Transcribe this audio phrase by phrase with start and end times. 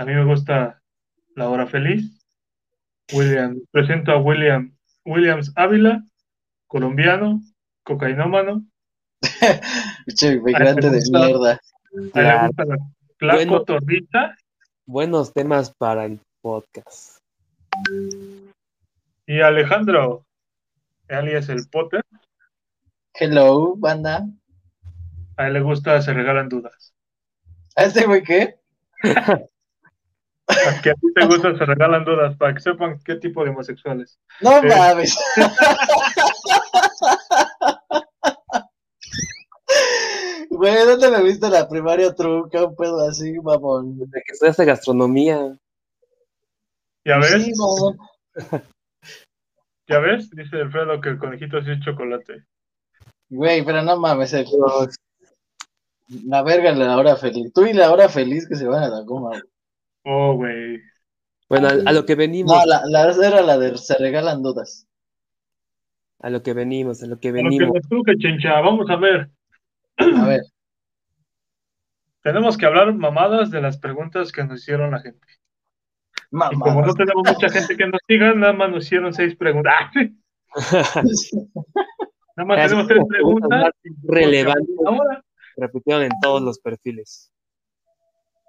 [0.00, 0.80] A mí me gusta
[1.36, 2.24] La Hora Feliz.
[3.12, 4.74] William, presento a William
[5.04, 6.02] Williams Ávila,
[6.68, 7.42] colombiano,
[7.82, 8.64] cocainómano.
[10.16, 11.60] Che, migrante de mierda.
[12.14, 12.76] A él le gusta la
[13.18, 14.34] Flaco Bueno.
[14.86, 17.18] Buenos temas para el podcast.
[19.26, 20.24] y Alejandro,
[21.10, 22.02] alias el Potter.
[23.12, 24.26] Hello, banda.
[25.36, 26.94] A él le gusta Se Regalan Dudas.
[27.76, 28.58] ¿A este güey qué?
[30.82, 34.18] Que a ti te gusta Se Regalan Dudas, para que sepan qué tipo de homosexuales.
[34.40, 34.62] No Eh.
[34.68, 35.16] mames.
[40.50, 42.64] Güey, ¿dónde me viste la primaria truca?
[42.64, 43.98] Un pedo así, mamón.
[43.98, 45.56] De que estudiaste gastronomía.
[47.04, 47.44] ¿Ya ves?
[47.44, 47.98] Sí, mamón.
[49.88, 50.30] ¿Ya ves?
[50.30, 52.44] Dice Alfredo que el conejito sí es chocolate.
[53.28, 54.32] Güey, pero no mames.
[54.34, 54.46] el-
[56.26, 57.52] La verga la hora feliz.
[57.54, 59.28] Tú y la hora feliz que se van a la goma.
[59.30, 59.42] güey.
[60.04, 60.80] Oh, güey.
[61.48, 64.86] Bueno, a, a lo que venimos, No, la, la era la de se regalan dudas.
[66.20, 67.72] a lo que venimos, a lo que A lo que venimos.
[67.90, 68.60] nos chencha.
[68.60, 69.30] Vamos a ver.
[69.98, 70.42] A ver,
[72.22, 75.26] Tenemos que hablar mamadas de las preguntas que nos hicieron la gente.
[76.30, 79.90] Y como no tenemos mucha gente que nos siga, nada más nos hicieron seis preguntas.
[82.36, 83.72] Nada más tenemos tres preguntas
[84.04, 84.76] relevantes.
[84.86, 85.24] Ahora.
[85.56, 87.32] Repitieron en todos los perfiles.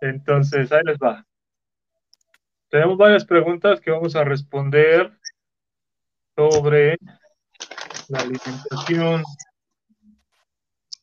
[0.02, 1.25] Entonces, ahí les va.
[2.72, 5.11] Tenemos varias preguntas que vamos a responder
[6.38, 6.97] sobre
[8.08, 9.23] la alimentación.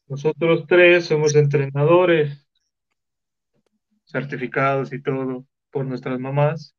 [0.06, 2.48] Nosotros tres somos entrenadores,
[4.06, 6.75] certificados y todo por nuestras mamás.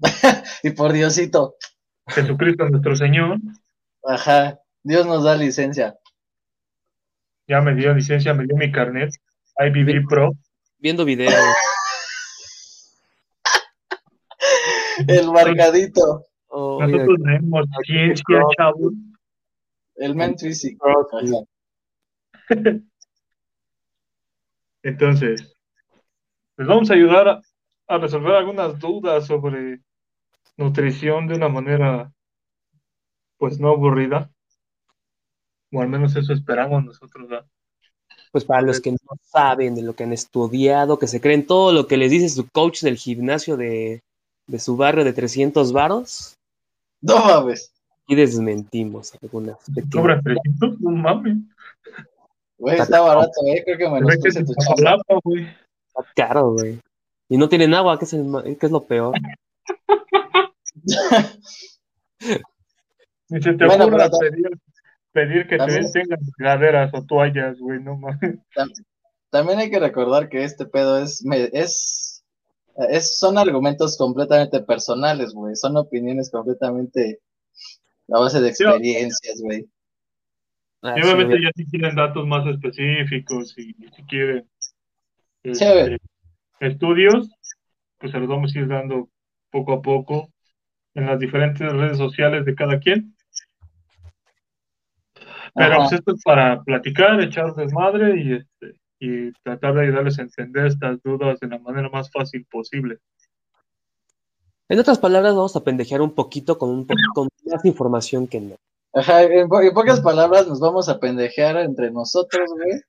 [0.64, 1.54] Y por Diosito.
[2.08, 3.38] Jesucristo nuestro Señor
[4.04, 4.58] Ajá.
[4.82, 5.96] Dios nos da licencia.
[7.46, 9.12] ya me dio licencia, me dio mi carnet,
[9.58, 10.32] IBB Pro.
[10.78, 11.34] Viendo videos.
[15.08, 16.26] El marcadito.
[16.48, 18.92] oh, Nosotros tenemos ciencia, chavos.
[19.96, 20.86] El men físico.
[24.82, 25.56] Entonces,
[26.56, 27.40] les vamos a ayudar a,
[27.86, 29.80] a resolver algunas dudas sobre
[30.56, 32.12] nutrición de una manera,
[33.38, 34.30] pues no aburrida.
[35.70, 37.46] O al menos eso esperamos nosotros, ¿verdad?
[38.32, 41.70] pues para los que no saben de lo que han estudiado, que se creen todo
[41.72, 44.02] lo que les dice su coach del gimnasio de,
[44.52, 46.34] de su barrio de 300 varos,
[47.00, 47.72] No mames.
[48.06, 49.56] y desmentimos algunas.
[49.90, 51.38] Cobran 300, no mames.
[52.58, 53.62] Güey, está barato, eh.
[53.64, 54.52] Creo que me lo puse tu
[55.24, 55.44] güey.
[55.88, 56.78] Está caro, güey.
[57.30, 59.14] Y no tienen agua, que es, el, que es lo peor.
[63.30, 64.50] Ni se te Bueno, ocurra pedir,
[65.12, 68.38] pedir que te También- tengan regaderas o toallas, güey, no mames.
[69.30, 72.11] También hay que recordar que este pedo es, me- es,
[72.90, 75.56] es, son argumentos completamente personales, güey.
[75.56, 77.20] Son opiniones completamente
[78.12, 79.66] a base de Sí, experiencias, güey.
[80.82, 84.48] Ah, sí, obviamente ya si quieren datos más específicos y si quieren
[85.44, 85.98] Sí, este,
[86.60, 87.28] estudios,
[87.98, 89.08] pues se los vamos a ir dando
[89.50, 90.32] poco a poco
[90.94, 93.16] en las diferentes redes sociales de cada quien.
[95.54, 95.76] Pero Ajá.
[95.78, 100.66] pues esto es para platicar, echar desmadre y, este, y tratar de ayudarles a entender
[100.66, 102.98] estas dudas de la manera más fácil posible.
[104.68, 108.40] En otras palabras, vamos a pendejear un poquito con, un po- con más información que
[108.40, 108.54] no.
[108.94, 112.80] Ajá, en, po- en pocas palabras nos vamos a pendejear entre nosotros, güey.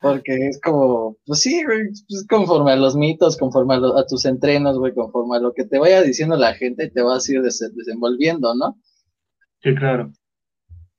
[0.00, 4.04] Porque es como, pues sí, güey, pues conforme a los mitos, conforme a, lo- a
[4.04, 7.32] tus entrenos, güey, conforme a lo que te vaya diciendo la gente, te vas a
[7.32, 8.76] ir des- desenvolviendo, ¿no?
[9.62, 10.10] Sí, claro.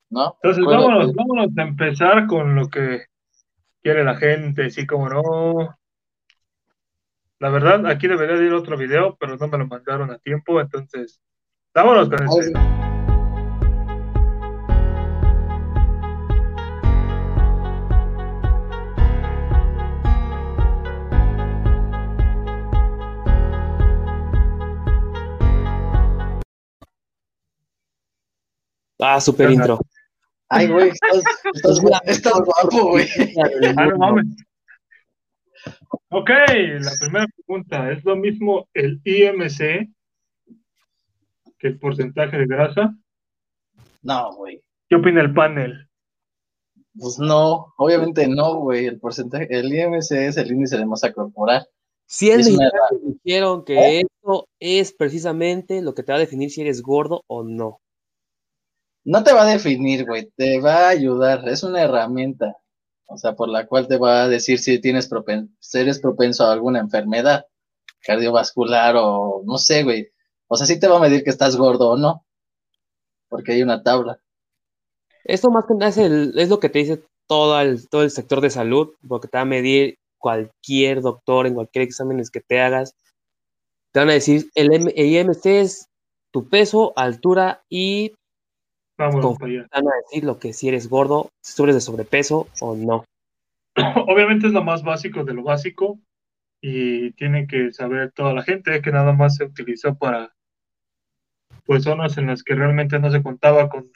[0.10, 0.38] ¿No?
[0.42, 3.02] Entonces, vámonos, vámonos a empezar con lo que
[3.88, 5.80] quiere la gente, así como no.
[7.40, 10.60] La verdad, aquí debería de ir otro video, pero no me lo mandaron a tiempo,
[10.60, 11.22] entonces,
[11.74, 12.52] vámonos con este.
[29.00, 29.80] Ah, super intro.
[30.50, 31.24] Ay, güey, estás,
[31.54, 33.06] estás, gu- estás guapo, güey.
[33.78, 34.26] Ah, no mames.
[36.10, 39.90] Ok, la primera pregunta, ¿es lo mismo el IMC
[41.60, 42.96] que el porcentaje de grasa?
[44.04, 44.62] No, güey.
[44.90, 45.90] ¿Qué opina el panel?
[46.98, 48.86] Pues no, obviamente no, güey.
[48.86, 51.68] El porcentaje, el IMC es el índice de masa corporal.
[52.06, 52.48] Si es
[53.24, 57.44] dijeron que esto es precisamente lo que te va a definir si eres gordo o
[57.44, 57.82] no.
[59.14, 62.58] No te va a definir, güey, te va a ayudar, es una herramienta,
[63.08, 66.44] o sea, por la cual te va a decir si tienes propen si eres propenso
[66.46, 67.46] a alguna enfermedad.
[68.02, 70.10] cardiovascular o no sé, güey.
[70.48, 72.26] O sea, sí te va a medir que estás gordo o no,
[73.30, 74.20] porque hay una tabla.
[75.26, 78.12] Esto más que nada es, el- es lo que te dice todo el, todo el
[78.12, 82.60] sector de salud, porque te va a medir cualquier doctor en cualquier exámenes que te
[82.62, 82.96] hagas.
[83.92, 85.88] Te van a decir, el, M- el IMC es
[86.32, 88.14] tu peso, altura y
[88.98, 92.76] Vamos van a decir lo que si eres gordo, si tú eres de sobrepeso o
[92.76, 93.06] no.
[94.08, 96.00] Obviamente es lo más básico de lo básico
[96.62, 100.34] y tiene que saber toda la gente que nada más se utilizó para
[101.66, 103.92] pues zonas en las que realmente no se contaba con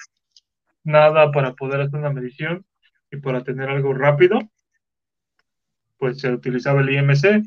[0.83, 2.65] nada para poder hacer una medición
[3.09, 4.39] y para tener algo rápido,
[5.97, 7.43] pues se utilizaba el IMC.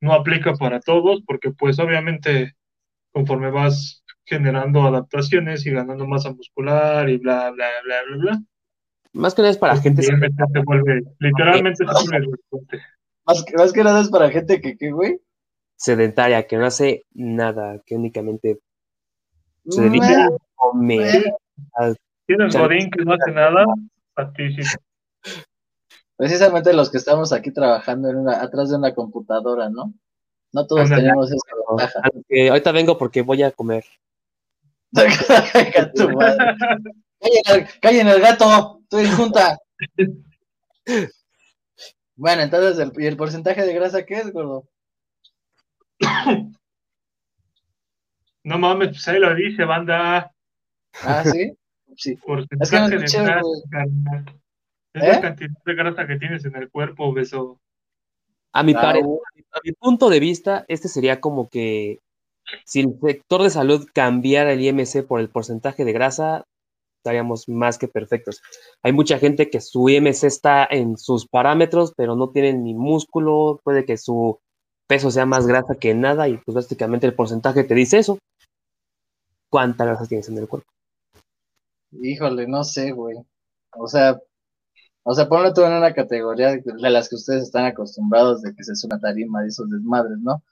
[0.00, 2.56] No aplica para todos porque pues obviamente
[3.12, 8.42] conforme vas generando adaptaciones y ganando masa muscular y bla, bla, bla, bla, bla,
[9.12, 10.12] Más que nada es para pues, gente se
[10.64, 12.78] vuelve, literalmente se vuelve irrelevante.
[13.24, 15.20] Más que, más que nada es para gente que, ¿qué, güey?
[15.82, 18.60] sedentaria, que no hace nada, que únicamente
[19.68, 21.34] se dedica a comer.
[22.24, 22.56] Tienes.
[22.56, 23.64] Godín que no hace nada,
[24.14, 24.76] a ti sí.
[26.16, 29.92] Precisamente los que estamos aquí trabajando en una, atrás de una computadora, ¿no?
[30.52, 32.00] No todos tenemos esa ventaja.
[32.50, 33.84] Ahorita vengo porque voy a comer.
[34.92, 36.56] Venga, tu madre.
[37.20, 39.58] Callen al, callen al gato, estoy en junta.
[42.16, 44.68] Bueno, entonces, el, ¿y el porcentaje de grasa qué es, gordo?
[48.44, 50.32] No mames, pues ahí lo dice, banda.
[51.02, 51.52] Ah, sí.
[51.96, 52.16] Sí.
[52.16, 54.24] Porcentaje Es que no de escuché, grasa, carnal.
[54.94, 55.08] Es ¿Eh?
[55.08, 57.60] la cantidad de grasa que tienes en el cuerpo, beso.
[58.52, 62.00] A mi, Ah, pare- a mi punto de vista, este sería como que
[62.64, 66.44] si el sector de salud cambiara el IMC por el porcentaje de grasa,
[66.98, 68.40] estaríamos más que perfectos.
[68.82, 73.60] Hay mucha gente que su IMC está en sus parámetros, pero no tienen ni músculo,
[73.64, 74.38] puede que su
[74.86, 78.18] peso sea más grasa que nada y pues básicamente el porcentaje te dice eso.
[79.50, 80.70] ¿Cuánta grasa tienes en el cuerpo?
[81.90, 83.16] Híjole, no sé, güey.
[83.76, 84.18] O sea,
[85.04, 88.62] o sea, ponlo tú en una categoría de las que ustedes están acostumbrados de que
[88.62, 90.42] se es una tarima de esos desmadres, ¿no?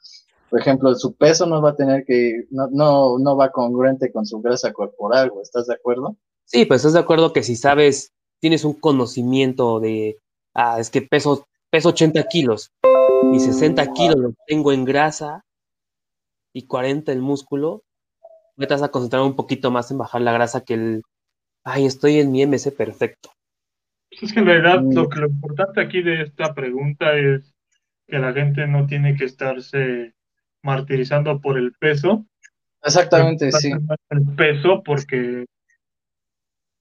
[0.51, 4.27] Por ejemplo, su peso no va a tener que, no, no, no va congruente con
[4.27, 6.17] su grasa corporal, güey, ¿estás de acuerdo?
[6.45, 10.17] Sí, pues estás de acuerdo que si sabes, tienes un conocimiento de,
[10.55, 12.73] ah, es que peso, peso 80 kilos
[13.33, 15.45] y 60 kilos lo tengo en grasa
[16.53, 17.85] y 40 el músculo,
[18.57, 21.03] me vas a concentrar un poquito más en bajar la grasa que el,
[21.63, 23.31] ay, estoy en mi MC perfecto.
[24.11, 24.95] Pues es que en realidad Mm.
[24.95, 27.55] lo, que, lo importante aquí de esta pregunta es
[28.09, 30.15] que la gente no tiene que estarse
[30.63, 32.25] martirizando por el peso.
[32.83, 33.73] Exactamente, sí.
[34.11, 35.47] El peso porque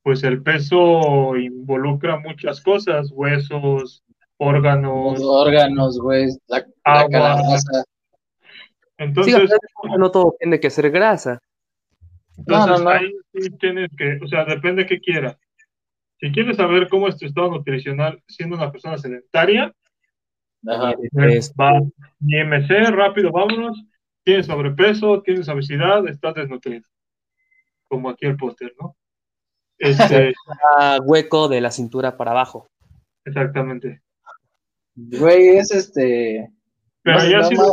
[0.04, 4.04] pues el peso involucra muchas cosas, huesos, Los
[4.38, 7.10] órganos, órganos, güey, la, la Agua.
[7.12, 7.84] calabaza.
[7.84, 7.84] Sí,
[8.98, 11.40] entonces, de no todo tiene que ser grasa.
[12.38, 12.90] entonces No, no, no.
[12.90, 15.38] ahí sí tienes que, o sea, depende qué quieras.
[16.20, 19.74] Si quieres saber cómo es tu estado nutricional siendo una persona sedentaria,
[20.68, 20.94] Ajá.
[21.30, 21.80] Es- va
[22.22, 23.82] IMC, rápido, vámonos.
[24.24, 26.86] Tienes sobrepeso, tienes obesidad, estás desnutrido.
[27.88, 28.96] Como aquí el póster, ¿no?
[29.78, 30.34] Este,
[31.06, 32.68] hueco de la cintura para abajo.
[33.26, 34.02] exactamente.
[34.96, 36.52] Güey, es este.
[37.04, 37.64] Pero No, ya no, sí no.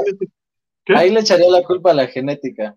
[0.84, 0.94] ¿Qué?
[0.96, 2.76] Ahí le echaría la culpa a la genética.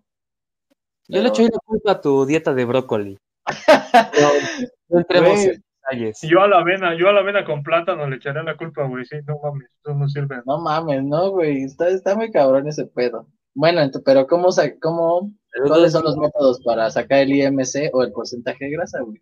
[1.06, 3.18] Yo le echo ahí la culpa a tu dieta de brócoli.
[4.90, 5.60] No, entremos Güey.
[5.90, 6.20] Detalles.
[6.22, 9.04] Yo a la avena, yo a la avena con plátano le echaré la culpa, güey.
[9.04, 10.42] Sí, no mames, eso no sirve.
[10.46, 11.64] No mames, no, güey.
[11.64, 13.26] Está, está muy cabrón ese pedo.
[13.54, 14.48] Bueno, pero ¿cómo,
[14.80, 15.32] cómo,
[15.66, 19.20] ¿cuáles son los métodos para sacar el IMC o el porcentaje de grasa, güey?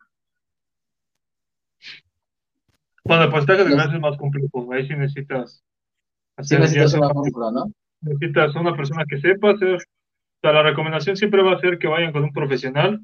[3.04, 4.72] Bueno, el porcentaje de grasa es más complejo.
[4.72, 5.64] Ahí sí necesitas
[6.38, 7.72] Sí hacer, necesitas una fórmula, ¿no?
[8.00, 9.74] necesitas una persona que sepa hacer.
[9.74, 13.00] O sea, la recomendación siempre va a ser que vayan con un profesional,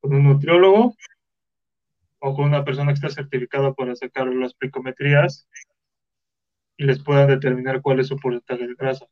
[0.00, 0.94] con un nutriólogo
[2.24, 5.46] o con una persona que está certificada para sacar las plicometrías
[6.78, 9.06] y les puedan determinar cuál es su porcentaje de grasa.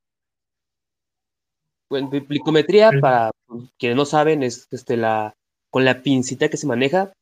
[1.90, 3.00] Bueno, plicometría, Sí.
[3.00, 3.30] para
[3.78, 5.34] quienes no saben, es este, la,
[5.70, 7.12] con la pincita que se maneja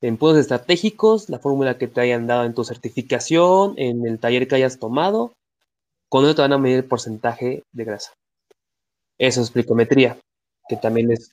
[0.00, 4.48] en puntos estratégicos, la fórmula que te hayan dado en tu certificación, en el taller
[4.48, 5.34] que hayas tomado,
[6.08, 8.12] con eso te van a medir el porcentaje de grasa.
[9.18, 10.18] Eso es plicometría,
[10.68, 11.32] que también es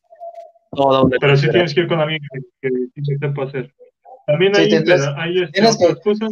[0.71, 1.17] toda una...
[1.19, 3.73] Pero sí tienes que ir con alguien que, que, sí se sepa hacer.
[4.27, 6.29] También hay, sí, hay tienes que, cosas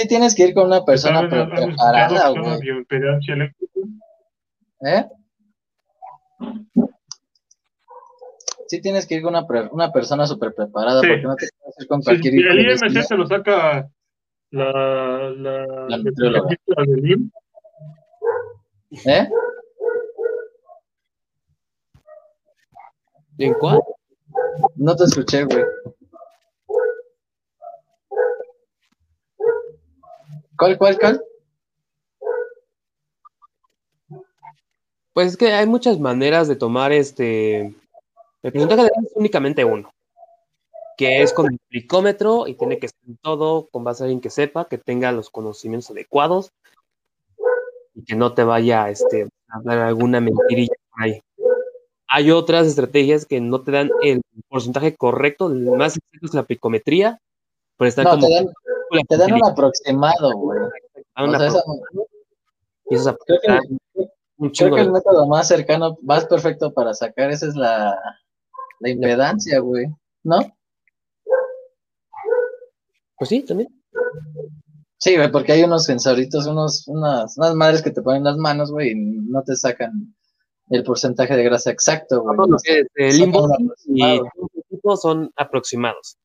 [0.00, 2.86] sí tienes que ir con una persona preparada, güey.
[4.82, 5.04] ¿Eh?
[8.68, 11.88] Sí tienes que ir con una, una persona súper preparada, porque no te puedes ir
[11.88, 12.34] con cualquier...
[12.34, 13.90] Sí, el IMC se lo saca
[14.50, 15.30] la...
[15.36, 16.56] La, la, la
[19.06, 19.28] ¿Eh?
[23.38, 23.80] ¿En cuál?
[24.76, 25.64] No te escuché, güey.
[30.60, 31.24] ¿Cuál, cuál, cuál?
[35.14, 37.74] Pues es que hay muchas maneras de tomar este.
[38.42, 39.90] El porcentaje de es únicamente uno,
[40.98, 44.28] que es con el plicómetro y tiene que ser todo con base a alguien que
[44.28, 46.52] sepa, que tenga los conocimientos adecuados
[47.94, 51.22] y que no te vaya este, a dar alguna mentirilla por ahí.
[52.06, 56.42] Hay otras estrategias que no te dan el porcentaje correcto, el más exacto es la
[56.42, 57.18] picometría,
[57.78, 58.26] pero está No, como.
[58.26, 58.46] te dan,
[59.08, 60.58] te dan un aproximado, güey.
[61.14, 61.62] Ah, una O sea, esa-
[63.26, 63.60] creo que- aproximar
[64.38, 67.94] un Creo chingo que el método más cercano, más perfecto para sacar esa es la,
[68.80, 69.86] la impedancia, güey.
[70.22, 70.38] ¿No?
[73.18, 73.68] Pues sí, también.
[74.98, 78.70] Sí, güey, porque hay unos sensoritos, unos, unas, unas madres que te ponen las manos,
[78.70, 80.14] güey, y no te sacan
[80.68, 82.36] el porcentaje de grasa exacto, güey.
[82.64, 83.48] Es el Son limbo
[83.86, 84.20] y
[84.96, 86.18] son aproximados.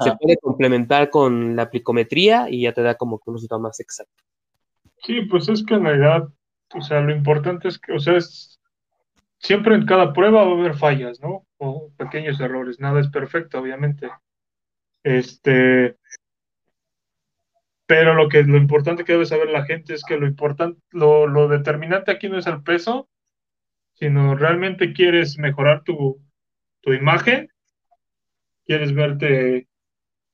[0.00, 3.80] Se puede complementar con la plicometría y ya te da como que un resultado más
[3.80, 4.24] exacto.
[5.02, 6.28] Sí, pues es que en realidad,
[6.74, 8.58] o sea, lo importante es que, o sea, es,
[9.38, 11.46] siempre en cada prueba va a haber fallas, ¿no?
[11.58, 14.10] O pequeños errores, nada es perfecto, obviamente.
[15.02, 15.98] Este,
[17.86, 21.26] pero lo que, lo importante que debe saber la gente es que lo importante, lo,
[21.26, 23.10] lo determinante aquí no es el peso,
[23.94, 26.20] sino realmente quieres mejorar tu,
[26.80, 27.50] tu imagen,
[28.64, 29.68] quieres verte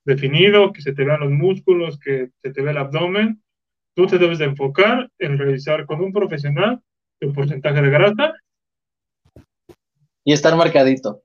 [0.05, 3.43] definido, que se te vean los músculos, que se te vea el abdomen,
[3.95, 6.81] tú te debes de enfocar en revisar con un profesional
[7.21, 8.33] tu porcentaje de grasa
[10.25, 11.23] Y estar marcadito.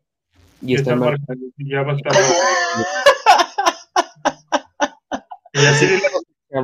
[0.61, 1.11] Y estar mal.
[1.11, 2.13] marcado, y ya va a estar.
[5.53, 6.01] y así dile,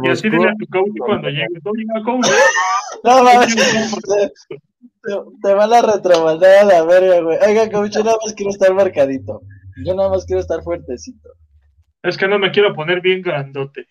[0.04, 2.28] y así dile a tu coach cuando llegues, oiga, coach,
[3.04, 3.64] No mames, te,
[5.02, 7.38] te- te van a retromandar a la verga, güey.
[7.48, 9.42] Oiga, coach, yo nada más quiero estar marcadito.
[9.84, 11.30] Yo nada más quiero estar fuertecito.
[12.04, 13.88] Es que no me quiero poner bien grandote.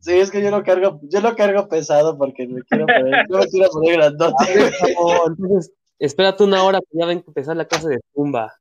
[0.00, 3.38] Sí, es que yo lo cargo, yo lo cargo pesado porque me quiero poner, yo
[3.38, 4.70] me quiero poner grandote.
[4.94, 8.54] No, entonces, espérate una hora que ya ven a empezar la clase de zumba.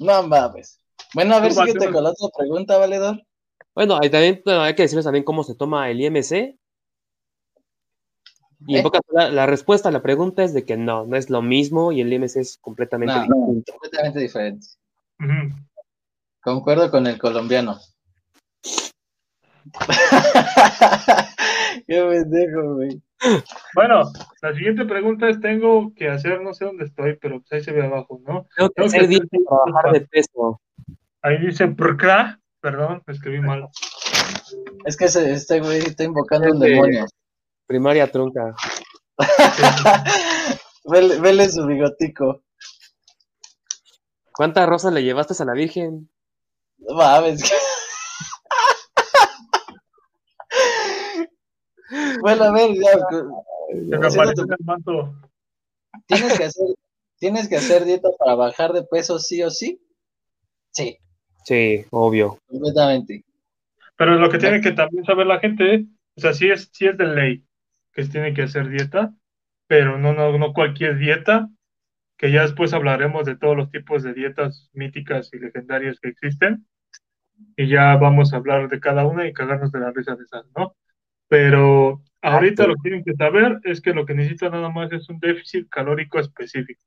[0.00, 0.80] No mames.
[1.12, 3.22] Bueno, a ver, vas, síguete tú con la otra pregunta, valedor.
[3.74, 6.56] Bueno, hay, también, bueno, hay que decirles también cómo se toma el IMC.
[8.66, 8.82] Y en ¿Eh?
[8.82, 11.92] pocas palabras, la respuesta a la pregunta es de que no, no es lo mismo
[11.92, 13.72] y el IMC es completamente No, distinto.
[13.72, 14.66] Completamente diferente.
[15.18, 15.54] Ujú.
[16.40, 17.78] Concuerdo con el colombiano.
[21.86, 23.00] Qué pendejo, güey.
[23.74, 24.02] Bueno,
[24.42, 27.72] la siguiente pregunta es, tengo que hacer, no sé dónde estoy, pero pues ahí se
[27.72, 28.46] ve abajo, ¿no?
[28.56, 30.60] Tengo que Tengo que hacer hacer dieta para bajar de peso.
[31.22, 33.68] Ahí dice, "Prcra", perdón, escribí mal.
[34.84, 37.06] Es que ese- este güey está invocando un demonio.
[37.66, 38.54] Primaria trunca.
[40.86, 42.42] Vele, vele su bigotico.
[44.32, 46.10] ¿Cuántas rosas le llevaste a la Virgen?
[46.76, 47.40] No mames.
[47.40, 47.56] bueno,
[52.24, 52.92] a ver, ya.
[53.68, 55.14] Se me Haciendo apareció tu- en el manto.
[56.06, 56.66] ¿Tienes que hacer,
[57.18, 59.80] ¿Tienes que hacer dieta para bajar de peso sí o sí?
[60.72, 60.98] Sí,
[61.44, 62.38] Sí, obvio.
[62.48, 63.24] completamente.
[63.96, 66.96] Pero lo que tiene que también saber la gente, o sea, sí es, sí es
[66.98, 67.44] de ley
[67.92, 69.14] que se tiene que hacer dieta,
[69.68, 71.48] pero no, no, no cualquier dieta,
[72.18, 76.66] que ya después hablaremos de todos los tipos de dietas míticas y legendarias que existen,
[77.56, 80.46] y ya vamos a hablar de cada una y cagarnos de la risa de esas,
[80.56, 80.76] ¿no?
[81.28, 85.08] Pero ahorita lo que tienen que saber es que lo que necesitan nada más es
[85.08, 86.82] un déficit calórico específico.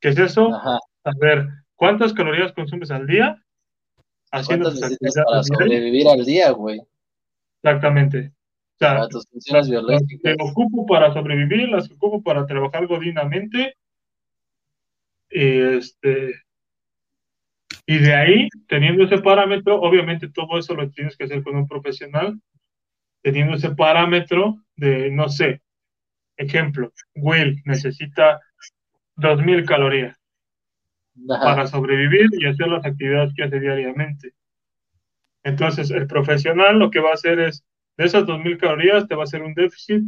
[0.00, 0.54] ¿Qué es eso?
[0.54, 0.78] Ajá.
[1.04, 3.42] A ver, ¿cuántas calorías consumes al día?
[4.32, 6.80] Haciendo ¿Cuántas tus necesitas para sobrevivir al día, güey?
[7.62, 8.32] Exactamente.
[8.74, 12.86] O sea, Para tus funciones las que ocupo para sobrevivir, las que ocupo para trabajar
[12.86, 13.76] godinamente.
[15.30, 16.34] Y este.
[17.86, 21.68] Y de ahí, teniendo ese parámetro, obviamente todo eso lo tienes que hacer con un
[21.68, 22.40] profesional,
[23.24, 25.62] teniendo ese parámetro de, no sé,
[26.36, 28.40] ejemplo, Will necesita
[29.16, 30.16] 2000 calorías
[31.30, 31.42] Ajá.
[31.42, 34.34] para sobrevivir y hacer las actividades que hace diariamente.
[35.42, 37.64] Entonces, el profesional lo que va a hacer es,
[37.96, 40.02] de esas 2.000 calorías, te va a hacer un déficit,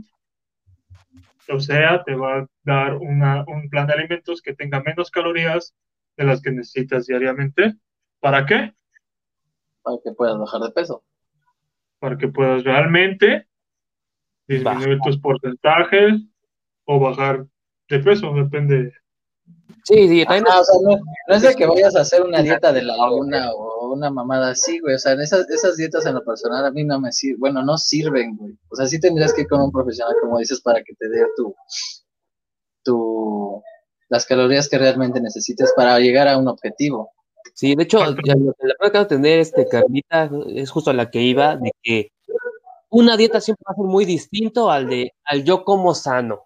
[1.49, 5.75] o sea, te va a dar una- un plan de alimentos que tenga menos calorías
[6.19, 7.77] de las que necesitas diariamente.
[8.21, 8.75] ¿Para qué?
[9.83, 11.03] Para que puedas bajar de peso.
[11.99, 13.47] Para que puedas realmente
[14.47, 16.23] disminuir tus porcentajes
[16.85, 17.47] o bajar
[17.89, 18.93] de peso, depende.
[19.85, 20.99] Sí, sí, también o sea, no,
[21.29, 24.51] no es de que vayas a hacer una dieta de la luna o una mamada
[24.51, 24.97] así, güey.
[24.97, 27.41] O sea, esas, esas dietas en lo personal a mí no me sirven.
[27.41, 28.59] Bueno, no sirven, güey.
[28.69, 31.25] O sea, sí tendrías que ir con un profesional, como dices, para que te dé
[31.37, 31.55] tu,
[32.83, 33.63] tu,
[34.09, 37.13] las calorías que realmente necesites para llegar a un objetivo.
[37.57, 40.93] Sí, de hecho, ya lo que la prueba de tener este Carlita es justo a
[40.93, 42.13] la que iba, de que
[42.91, 46.43] una dieta siempre va a ser muy distinto al de al yo como sano,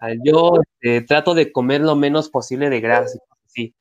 [0.00, 3.72] al yo este, trato de comer lo menos posible de grasa, sí.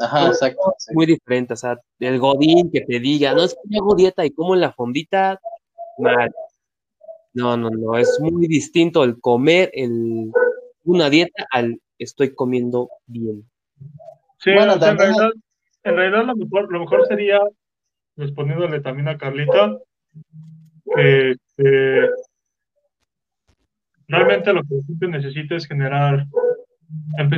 [0.00, 0.74] Ajá, exacto.
[0.78, 0.92] sí.
[0.94, 4.26] Muy diferente, o sea, el godín que te diga, no es que yo hago dieta
[4.26, 5.38] y como en la fondita,
[5.98, 6.34] mal.
[7.34, 10.32] No, no, no, es muy distinto el comer el,
[10.82, 13.48] una dieta al estoy comiendo bien.
[14.38, 15.30] Sí, Bueno, o sea, en también- realidad,
[15.86, 17.40] en realidad lo mejor, lo mejor sería,
[18.16, 19.78] respondiéndole también a Carlita,
[20.94, 22.10] que este,
[24.08, 26.26] realmente lo que la gente necesita es generar,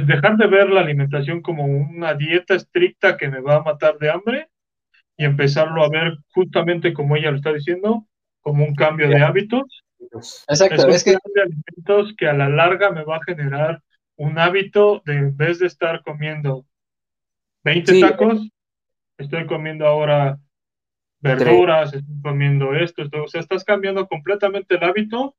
[0.06, 4.10] dejar de ver la alimentación como una dieta estricta que me va a matar de
[4.10, 4.48] hambre
[5.16, 8.06] y empezarlo a ver justamente como ella lo está diciendo,
[8.40, 9.84] como un cambio de hábitos.
[9.98, 13.82] Es Exacto, es que de alimentos que a la larga me va a generar
[14.16, 16.64] un hábito de en vez de estar comiendo
[17.64, 18.00] 20 Sí.
[18.00, 18.48] tacos,
[19.18, 20.38] estoy comiendo ahora
[21.20, 25.34] verduras, estoy comiendo esto, esto, o sea, estás cambiando completamente el hábito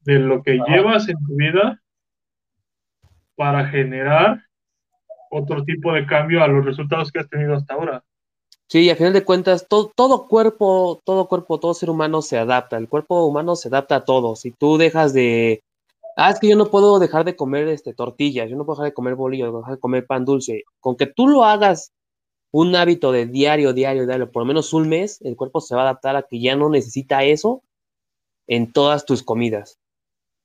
[0.00, 1.82] de lo que llevas en tu vida
[3.34, 4.42] para generar
[5.30, 8.04] otro tipo de cambio a los resultados que has tenido hasta ahora.
[8.68, 12.38] Sí, y a final de cuentas, todo, todo cuerpo, todo cuerpo, todo ser humano se
[12.38, 12.76] adapta.
[12.76, 14.36] El cuerpo humano se adapta a todo.
[14.36, 15.62] Si tú dejas de,
[16.18, 18.90] ah, es que yo no puedo dejar de comer este tortillas, yo no puedo dejar
[18.90, 20.64] de comer bolillos, dejar de comer pan dulce.
[20.80, 21.92] Con que tú lo hagas
[22.50, 25.82] un hábito de diario, diario, diario, por lo menos un mes, el cuerpo se va
[25.82, 27.62] a adaptar a que ya no necesita eso
[28.46, 29.78] en todas tus comidas.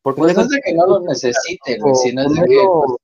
[0.01, 2.97] Porque pues no es de que no lo necesite, sino es de que pues,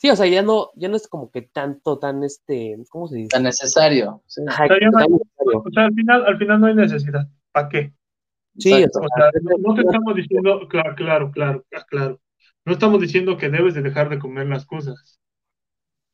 [0.00, 3.16] Sí, o sea, ya no, ya no es como que tanto, tan este, ¿cómo se
[3.16, 3.30] dice?
[3.30, 4.22] tan necesario.
[4.26, 4.42] sí.
[4.46, 5.58] Ajá, O sea, ya no hay- tan necesario.
[5.66, 7.26] O sea, al final, al final no hay necesidad.
[7.50, 7.92] ¿Para qué?
[8.58, 8.72] Sí.
[8.72, 12.20] O sea, no, no te estamos diciendo, claro, claro, claro, claro.
[12.64, 15.18] No estamos diciendo que debes de dejar de comer las cosas.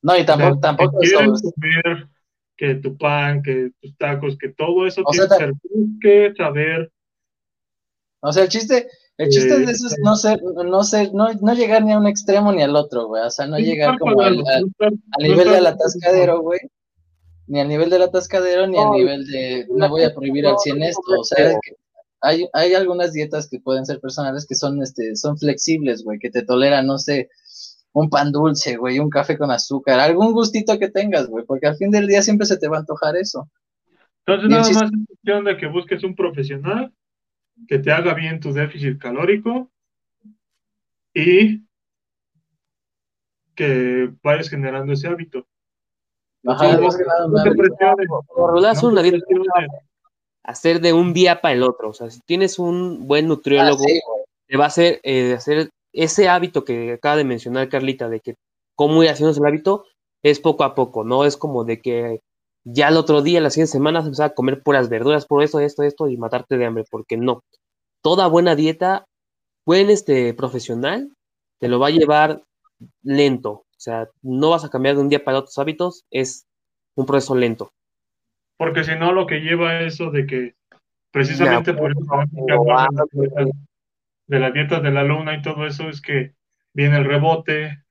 [0.02, 2.08] No, y O sea, tampoco, si tampoco quieres sobre- comer
[2.56, 5.50] que tu pan, que tus tacos, que todo eso O tiene sea,
[6.00, 6.92] que saber
[8.20, 11.28] O sea, el chiste, el chiste Eh, de eso es no ser, no ser, no,
[11.40, 13.22] no llegar ni a un extremo ni al otro, güey.
[13.24, 16.60] O sea, no llegar como al, al- al nivel del atascadero, güey.
[17.46, 20.82] Ni al nivel del atascadero, ni al nivel de no voy a prohibir al 100
[20.82, 21.02] esto.
[21.20, 21.72] O sea, es que
[22.24, 26.30] hay, hay algunas dietas que pueden ser personales que son, este, son flexibles, güey, que
[26.30, 27.28] te toleran, no sé,
[27.92, 31.76] un pan dulce, güey, un café con azúcar, algún gustito que tengas, güey, porque al
[31.76, 33.48] fin del día siempre se te va a antojar eso.
[34.26, 36.92] Entonces, nada chiste- más es cuestión de que busques un profesional
[37.68, 39.70] que te haga bien tu déficit calórico
[41.12, 41.62] y
[43.54, 45.46] que vayas generando ese hábito.
[46.46, 48.06] Ajá, Sí, es más que nada un No te.
[48.34, 48.58] Por no
[49.12, 49.68] presiones.
[50.44, 51.90] Hacer de un día para el otro.
[51.90, 54.24] O sea, si tienes un buen Ah, nutriólogo, sí, güey.
[54.46, 58.36] te va a hacer eh, hacer ese hábito que acaba de mencionar Carlita, de que
[58.76, 59.84] cómo ir haciendo el hábito,
[60.22, 62.20] es poco a poco, no es como de que
[62.64, 65.60] ya el otro día, la siguiente semana, se empezar a comer puras verduras, por esto,
[65.60, 67.42] esto, esto, y matarte de hambre, porque no.
[68.02, 69.04] Toda buena dieta,
[69.66, 71.12] buen este profesional,
[71.60, 72.42] te lo va a llevar
[73.02, 73.50] lento.
[73.50, 76.46] O sea, no vas a cambiar de un día para otro tus hábitos, es
[76.96, 77.70] un proceso lento.
[78.56, 80.54] Porque si no, lo que lleva a eso de que
[81.10, 83.08] precisamente por eso hablamos
[84.26, 86.34] de, las dietas- de la luna y todo eso es que
[86.72, 87.84] viene el rebote,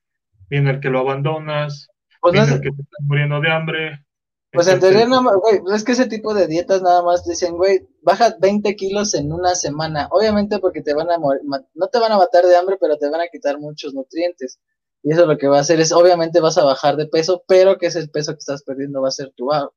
[0.50, 1.88] viene el que lo abandonas,
[2.22, 4.06] Pues, no viene es- el que te está muriendo de hambre.
[4.52, 7.88] pues en teoría, no, güey, es que ese tipo de dietas nada más dicen, güey,
[8.04, 10.08] baja 20 kilos en una semana.
[10.12, 11.42] Obviamente porque te van a morir,
[11.74, 14.60] no te van a matar de hambre, pero te van a quitar muchos nutrientes.
[15.04, 17.78] Y eso lo que va a hacer es, obviamente vas a bajar de peso, pero
[17.78, 19.72] que ese peso que estás perdiendo va a ser tu agua,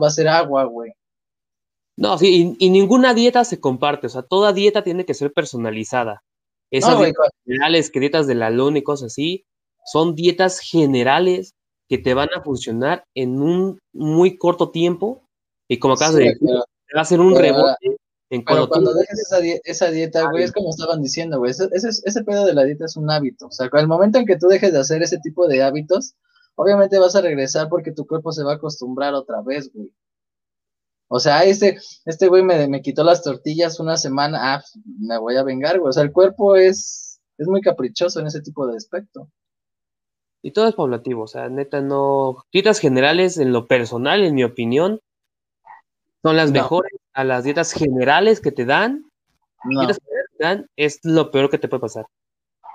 [0.00, 0.92] va a ser agua, güey.
[1.96, 5.32] No, sí, y, y ninguna dieta se comparte, o sea, toda dieta tiene que ser
[5.32, 6.22] personalizada.
[6.70, 9.44] Esas No, güey, dietas generales, que dietas de la luna y cosas así,
[9.84, 11.54] son dietas generales
[11.88, 15.22] que te van a funcionar en un muy corto tiempo
[15.68, 17.96] y como acabas sí, de decir, te va a hacer un pero- rebote
[18.30, 18.98] en Pero cuando cuando tú...
[18.98, 22.44] dejes esa, die- esa dieta, güey, es como estaban diciendo, güey, ese, ese, ese pedo
[22.44, 23.46] de la dieta es un hábito.
[23.46, 26.14] O sea, el momento en que tú dejes de hacer ese tipo de hábitos,
[26.54, 29.92] obviamente vas a regresar porque tu cuerpo se va a acostumbrar otra vez, güey.
[31.10, 35.18] O sea, este, este güey me, me quitó las tortillas una semana, ah, pues, me
[35.18, 35.88] voy a vengar, güey.
[35.88, 39.30] O sea, el cuerpo es, es muy caprichoso en ese tipo de aspecto.
[40.42, 42.44] Y todo es paulatativo, o sea, neta, no...
[42.52, 45.00] Dietas generales, en lo personal, en mi opinión,
[46.22, 46.60] son las No.
[46.60, 49.04] mejores a las dietas generales que te dan
[49.64, 52.06] No, Dietas generales que te dan, es lo peor que te puede pasar.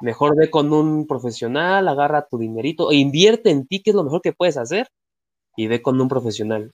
[0.02, 4.04] Mejor ve con un profesional, agarra tu dinerito e invierte en ti, que es lo
[4.04, 4.88] mejor que puedes hacer,
[5.56, 6.72] y ve con un profesional.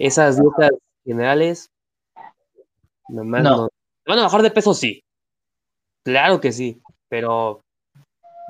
[0.00, 0.70] Esas dietas
[1.04, 1.68] generales,
[3.08, 3.56] nomás No.
[3.56, 3.68] no.
[4.04, 4.74] ¿Te van a bajar de peso?
[4.74, 5.00] Sí.
[6.04, 7.60] Claro que sí, pero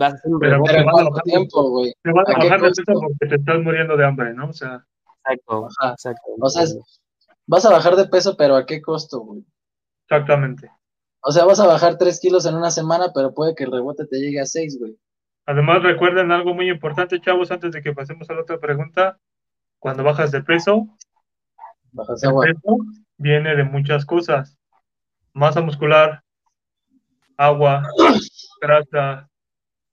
[0.00, 1.92] vas a hacer un Pero- van a bajar de- tiempo, güey.
[2.02, 4.48] Te van a ¿A qué bajar de peso porque te estás muriendo de hambre, ¿no?
[4.48, 4.82] O sea,
[5.28, 5.92] Exacto, Ajá.
[5.92, 6.22] exacto.
[6.40, 6.78] O sea, es-
[7.46, 9.44] vas a bajar de peso, pero ¿a qué costo, güey?
[10.08, 10.70] exactamente.
[11.20, 14.06] O sea, vas a bajar 3 kilos en una semana, pero puede que el rebote
[14.06, 14.96] te llegue a 6, güey.
[15.46, 19.18] Además, recuerden algo muy importante, chavos, antes de que pasemos a la otra pregunta.
[19.80, 20.86] Cuando bajas de peso,
[21.92, 22.44] Bajas el agua.
[22.46, 22.76] peso
[23.16, 24.58] viene de muchas cosas.
[25.32, 26.22] Masa muscular,
[27.36, 27.82] agua,
[28.60, 29.28] grasa,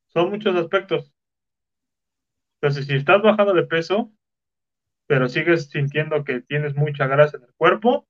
[0.07, 1.11] son muchos aspectos.
[2.61, 4.11] Entonces, si estás bajando de peso,
[5.07, 8.07] pero sigues sintiendo que tienes mucha grasa en el cuerpo,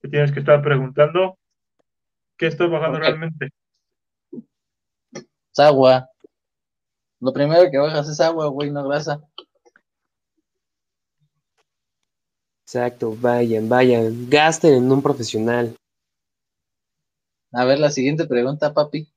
[0.00, 1.38] te tienes que estar preguntando,
[2.36, 3.50] ¿qué estoy bajando realmente?
[4.32, 6.08] Es agua.
[7.20, 9.22] Lo primero que bajas es agua, güey, no grasa.
[12.66, 15.76] Exacto, vayan, vayan, gasten en un profesional.
[17.52, 19.08] A ver, la siguiente pregunta, papi.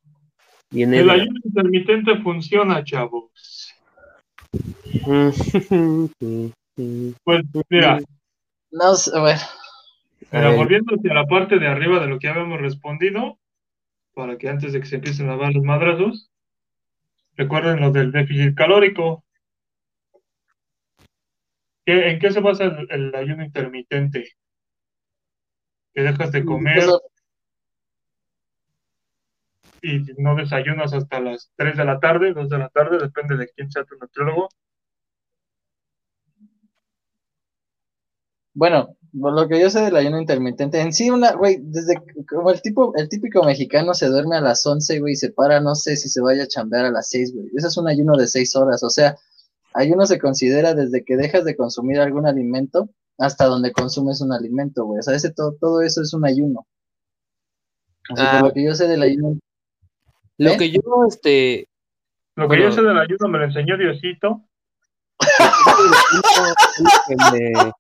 [0.72, 3.74] Viene El ayuno intermitente funciona, chavos.
[7.24, 8.00] Pues mira,
[8.72, 9.38] No sé, mira,
[10.32, 10.56] ver.
[10.56, 13.38] volviendo hacia la parte de arriba de lo que habíamos respondido,
[14.14, 16.30] para que antes de que se empiecen a dar los madrazos,
[17.36, 19.24] recuerden lo del déficit calórico.
[21.86, 24.32] ¿Qué- ¿En qué se basa el, el ayuno intermitente?
[25.94, 27.02] Que dejas de comer Eso-
[29.82, 33.48] y no desayunas hasta las 3 de la tarde, 2 de la tarde, depende de
[33.50, 34.50] quién sea tu nutriólogo.
[38.60, 42.26] Bueno, por lo que yo sé del ayuno intermitente, en sí, una, güey, desde que-
[42.26, 45.62] como el tipo, el típico mexicano se duerme a las 11, güey, y se para,
[45.62, 47.48] no sé si se vaya a chambear a las 6, güey.
[47.56, 49.16] Ese es un ayuno de 6 horas, o sea,
[49.74, 54.84] ayuno se considera desde que dejas de consumir algún alimento hasta donde consumes un alimento,
[54.84, 55.00] güey.
[55.00, 56.68] O sea, ese todo, todo eso es un ayuno.
[58.12, 58.40] O sea, Ah.
[58.40, 59.40] por lo que yo sé del ayuno,
[60.38, 60.58] Lo ¿Eh?
[60.58, 61.68] que yo, este,
[62.36, 62.64] Lo que Bueno.
[62.66, 64.44] yo sé del ayuno me lo enseñó Diosito.
[67.08, 67.72] que me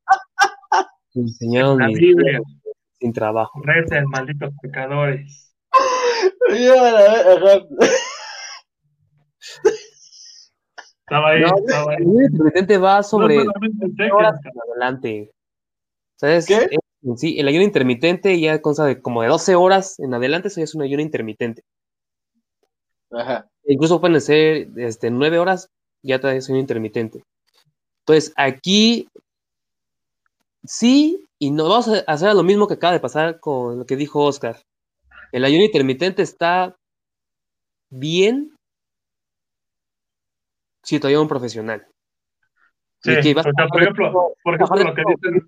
[1.19, 2.41] me enseñaron La mis- Biblia.
[2.99, 3.61] sin trabajo.
[3.63, 5.53] Recen, malditos pecadores.
[6.49, 7.65] Ya, a ver, ajá.
[11.01, 11.97] Estaba ahí, No, estaba ahí.
[11.97, 13.51] El ayuno intermitente va sobre No
[14.15, 15.31] horas en adelante.
[16.15, 16.45] ¿Sabes?
[16.47, 16.69] ¿Qué?
[17.15, 20.65] Sí, el ayuno intermitente ya consta de como de 12 horas en adelante, eso ya
[20.65, 21.63] es un ayuno intermitente.
[23.11, 23.47] Ajá.
[23.63, 25.69] Incluso pueden ser este, 9 horas,
[26.03, 27.23] ya te es un intermitente.
[28.01, 29.07] Entonces, aquí
[30.63, 31.69] sí y no.
[31.69, 34.57] Vamos a hacer lo mismo que acaba de pasar con lo que dijo Oscar.
[35.31, 36.75] El ayuno intermitente está
[37.89, 38.55] bien
[40.83, 41.85] si te ayuda un profesional.
[43.01, 45.45] Sí, que vas a- por ejemplo, por ejemplo lo que dice,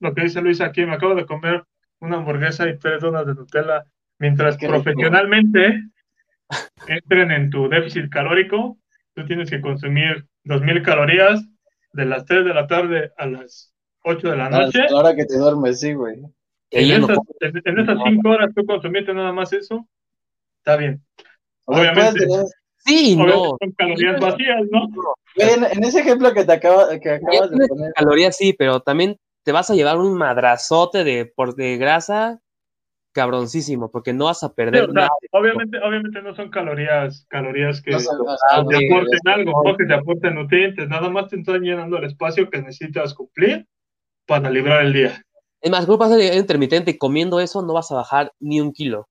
[0.00, 1.64] lo que dice Luis aquí, me acabo de comer
[2.00, 3.84] una hamburguesa y tres donas de Nutella,
[4.18, 4.82] mientras Qué rico.
[4.82, 5.82] profesionalmente
[6.86, 8.78] entren en tu déficit calórico,
[9.14, 11.44] tú tienes que consumir 2000 calorías
[11.92, 13.72] de las 3 de la tarde a las
[14.04, 14.82] 8 de la noche.
[14.82, 16.22] A la hora que te duermes, sí, güey.
[16.70, 19.86] En no esas, en, en esas cinco horas tú consumiste nada más eso,
[20.58, 21.02] está bien.
[21.64, 22.26] Obviamente.
[22.78, 23.24] Sí y no.
[23.24, 24.88] Obviamente son calorías vacías, ¿no?
[25.36, 29.16] En, en ese ejemplo que te acaba, que acabas de poner, calorías sí, pero también
[29.42, 32.40] te vas a llevar un madrazote de, por, de grasa
[33.12, 35.10] cabroncísimo, porque no vas a Sí, perder o sea, nada.
[35.32, 37.98] obviamente, obviamente no son calorías, calorías que no
[38.68, 42.62] te aporten algo, que te aporten nutrientes, nada más te están llenando el espacio que
[42.62, 43.66] necesitas cumplir
[44.26, 45.22] para librar el día.
[45.60, 49.08] Es más, culpa de intermitente y comiendo eso no vas a bajar ni un kilo.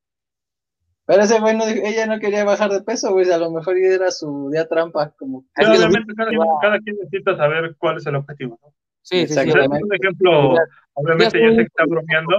[1.06, 3.30] Pero ese güey, no ella no quería bajar de peso, güey.
[3.32, 5.44] A lo mejor era su día trampa, como.
[5.56, 8.60] Pero obviamente cada, quien- cada quien necesita saber cuál es el objetivo.
[8.62, 8.74] ¿no?
[9.02, 9.40] Sí, sí, sí.
[9.50, 10.56] Ejemplo,
[10.94, 12.38] obviamente yo sé que está bromeando,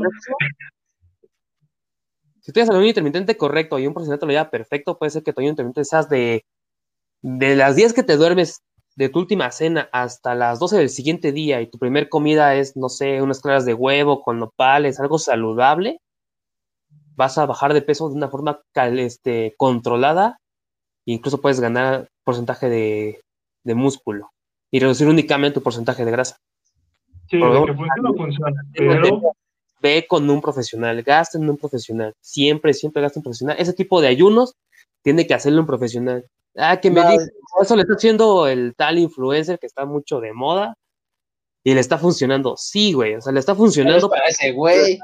[2.40, 5.32] Si tú el ayuno intermitente correcto y un te lo lleva perfecto, puede ser que
[5.32, 6.44] tu ayuno intermitente seas de,
[7.22, 8.62] de las 10 que te duermes
[8.96, 12.76] de tu última cena hasta las 12 del siguiente día y tu primer comida es,
[12.76, 16.00] no sé, unas claras de huevo con nopales, algo saludable,
[17.14, 20.38] vas a bajar de peso de una forma cal- este, controlada
[21.06, 23.20] e incluso puedes ganar porcentaje de,
[23.64, 24.30] de músculo
[24.70, 26.36] y reducir únicamente tu porcentaje de grasa.
[27.28, 29.32] sí, Pero- de que funciona, funciona, pero
[29.80, 33.56] ve con un profesional, gasta en un profesional, siempre, siempre gasta en un profesional.
[33.58, 34.56] Ese tipo de ayunos
[35.02, 36.26] tiene que hacerlo un profesional.
[36.56, 37.24] Ah, que me No, diga,
[37.62, 40.76] eso le está haciendo el tal influencer que está mucho de moda
[41.62, 42.56] y le está funcionando.
[42.56, 44.08] Sí, güey, o sea, le está funcionando.
[44.08, 44.94] para ese güey.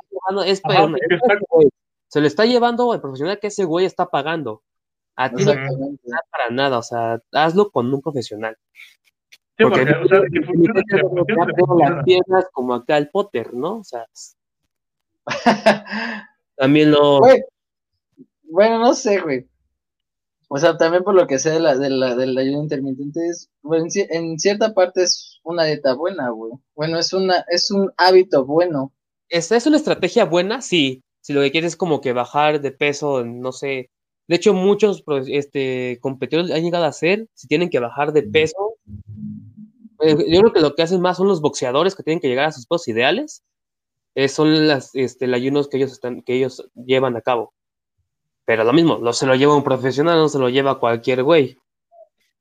[0.47, 1.69] es Ajá, para- porque es para ese güey.
[2.09, 4.63] Se le está llevando el profesional que ese güey está pagando.
[5.17, 5.59] A ti no te
[6.11, 8.57] da para nada, o sea, hazlo con un profesional.
[9.59, 11.63] sí, porque, o sea, que funciona, que funciona, que
[11.95, 13.79] las piernas como acá el Potter, ¿no?
[13.79, 14.05] O sea,
[16.57, 17.19] también no.
[17.21, 17.43] Güey,
[18.45, 19.47] bueno, no sé, güey.
[20.49, 23.51] O sea, también por lo que sé de la, de la, del ayuno intermitente, es,
[23.63, 26.53] bueno, en, ci- en cierta parte es una dieta buena, güey.
[26.77, 28.93] Bueno, es una, es un hábito bueno.
[29.29, 30.63] ¿Esta es una estrategia buena?
[30.63, 31.03] Sí.
[31.21, 33.91] Si lo que quieres es como que bajar de peso, no sé.
[34.29, 38.23] De hecho, muchos pues, este, competidores han llegado a hacer, si tienen que bajar de
[38.23, 38.77] peso.
[40.01, 42.47] eh, yo creo que lo que hacen más son los boxeadores que tienen que llegar
[42.47, 43.43] a sus pesos ideales.
[44.17, 47.53] Eh, son las, este, el ayunos que ellos, están, que ellos llevan a cabo.
[48.45, 51.57] Pero lo mismo, no se lo lleva un profesional, no se lo lleva cualquier güey.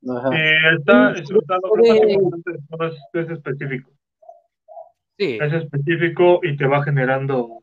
[0.08, 0.28] Ajá.
[0.36, 1.58] Eh, está, es, está-
[2.86, 3.90] es, es específico.
[5.18, 5.38] Sí.
[5.40, 7.62] Es específico y te va generando O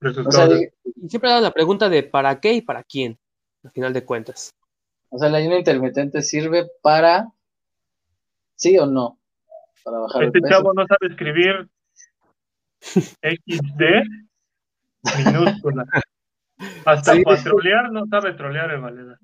[0.00, 0.58] resultados.
[0.58, 3.18] sea, Y siempre da la pregunta de para qué y para quién,
[3.64, 4.54] al final de cuentas.
[5.10, 7.26] o sea, el ayuno intermitente sirve para,
[8.54, 9.18] ¿sí o no?
[9.84, 10.54] Para bajar este el peso.
[10.54, 11.68] chavo no sabe escribir
[12.80, 13.82] XD
[15.24, 15.86] minúscula.
[16.84, 17.22] Hasta Sí.
[17.22, 19.18] para trolear no sabe trolear, eh, Valera.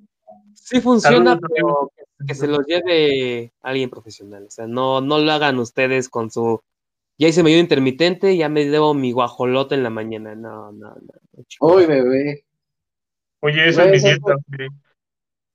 [0.55, 4.45] Sí funciona, Saludos, pero que, que se los lleve alguien profesional.
[4.47, 6.61] O sea, no, no lo hagan ustedes con su.
[7.19, 10.35] Ya hice medio intermitente, ya me debo mi guajolote en la mañana.
[10.35, 11.45] No, no, no.
[11.61, 12.45] Uy, bebé.
[13.41, 14.69] Oye, esa Güey, es mi eso es dieta, güey.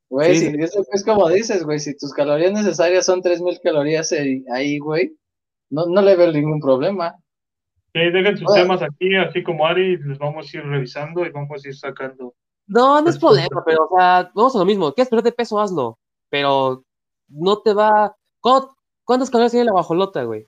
[0.10, 0.52] Güey, Sí.
[0.52, 4.78] si eso es como dices, güey, si tus calorías necesarias son 3000 calorías ahí, ahí,
[4.80, 5.16] güey,
[5.70, 7.16] no, no le veo ningún problema.
[8.06, 8.64] Sí, dejen sus Bueno.
[8.64, 12.34] temas aquí, así como Ari, los vamos a ir revisando y vamos a ir sacando.
[12.68, 14.94] No, no es problema, pero, o sea, vamos a lo mismo.
[14.94, 15.60] ¿Quieres perder de peso?
[15.60, 15.98] Hazlo.
[16.30, 16.84] Pero
[17.30, 18.16] no te va.
[18.42, 20.48] ¿Cuánto- ¿Cuántas calorías tiene la guajolota, güey?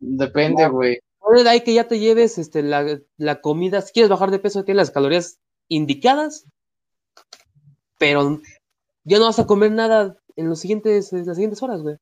[0.00, 0.98] Depende, güey.
[1.20, 3.80] Puede de ahí que ya te lleves este, la, la comida.
[3.82, 6.44] Si quieres bajar de peso, tienes las calorías indicadas,
[7.98, 8.40] pero
[9.04, 11.96] ya no vas a comer nada en los siguientes, en las siguientes horas, güey.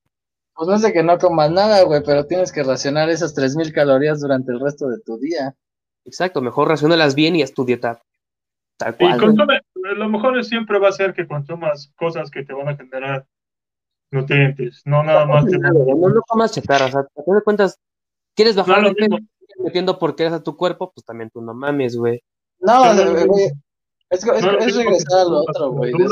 [0.58, 3.72] Pues no es de que no comas nada, güey, pero tienes que racionar esas 3000
[3.72, 5.54] calorías durante el resto de tu día.
[6.04, 8.02] Exacto, mejor racionalas bien y haz tu dieta
[8.76, 9.20] tal Y cual.
[9.20, 9.26] güey.
[9.36, 9.60] consume,
[9.96, 13.24] lo mejor siempre va a ser que consumas cosas que te van a generar
[14.10, 17.42] nutrientes, no nada más te No, no, no comas chatarra, o sea, a fin de
[17.42, 17.78] cuentas,
[18.34, 19.16] quieres No bajar peso, mismo.
[19.38, 22.20] sigues metiendo porquerías a tu cuerpo, pues también tú no mames, güey.
[22.58, 23.46] No, No, no, no, güey,
[24.10, 25.92] es, es, No es regresar a lo otro, güey.
[25.92, 26.04] que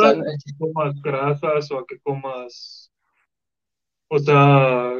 [0.58, 2.85] comas grasas o a que comas,
[4.08, 4.92] o sea,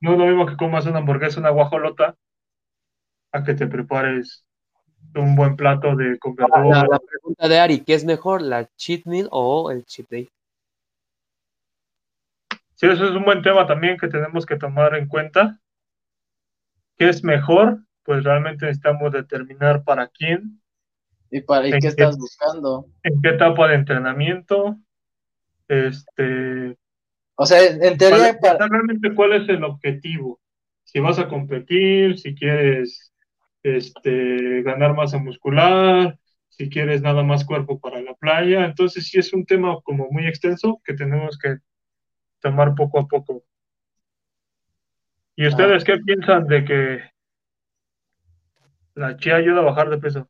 [0.00, 2.16] no es lo mismo que comas una hamburguesa, una guajolota,
[3.32, 4.44] a que te prepares
[5.14, 6.84] un buen plato de La, verduras.
[6.90, 10.28] la pregunta de Ari, ¿qué es mejor, la cheat meal o el cheat day?
[12.74, 15.58] Sí, eso es un buen tema también que tenemos que tomar en cuenta.
[16.96, 17.78] ¿Qué es mejor?
[18.04, 20.60] Pues realmente necesitamos determinar para quién,
[21.30, 21.88] ¿Y, para, ¿Y ¿En qué qué?
[21.88, 22.86] estás buscando?
[23.02, 24.76] en qué etapa de entrenamiento,
[25.68, 26.76] este,
[27.42, 30.38] O sea, en teoría, para- para, realmente cuál es el objetivo.
[30.84, 33.14] Si vas a competir, si quieres
[33.62, 36.18] este, ganar masa muscular,
[36.50, 38.66] si quieres nada más cuerpo para la playa.
[38.66, 41.56] Entonces sí es un tema como muy extenso que tenemos que
[42.40, 43.42] tomar poco a poco.
[45.34, 47.00] ¿Y ustedes qué piensan de que
[48.96, 50.28] la chía ayuda a bajar de peso?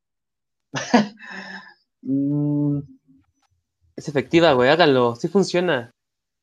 [2.03, 2.79] mm,
[3.97, 5.91] Es efectiva, güey, háganlo, sí funciona.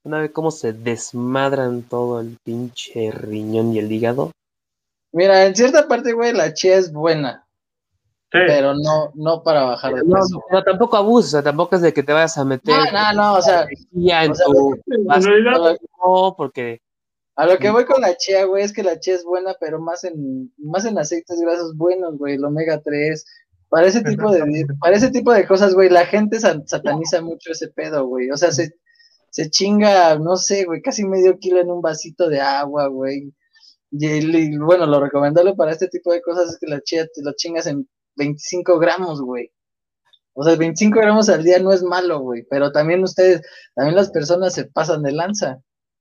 [0.07, 4.31] Una vez cómo se desmadran todo el pinche riñón y el hígado.
[5.11, 7.45] mira, en cierta parte, güey, la chía es buena,
[8.31, 10.41] Sí, pero no, no para bajar de No, peso.
[10.49, 13.13] pero tampoco abuses, o sea, tampoco es de que te vayas a meter No, no,
[13.13, 14.75] no, o sea, ya en o sea, tu
[15.07, 16.79] realidad, no, porque
[17.35, 19.79] A lo que voy con la chía, güey, es que la chía es buena, pero
[19.81, 23.25] más en, más en aceites grasos buenos, güey, el omega 3.
[23.69, 24.39] Para ese tipo de,
[24.79, 28.31] para ese tipo de cosas, güey, la gente sa- sataniza mucho ese pedo, güey.
[28.31, 28.73] O sea, se,
[29.29, 33.33] se chinga, no sé, güey, casi medio kilo en un vasito de agua, güey.
[33.91, 37.33] Y, bueno, lo recomendable para este tipo de cosas es que la chía te lo
[37.35, 39.51] chingas en 25 gramos, güey.
[40.33, 43.41] O sea, 25 gramos al día no es malo, güey, pero también ustedes,
[43.73, 45.57] también las personas se pasan de lanza.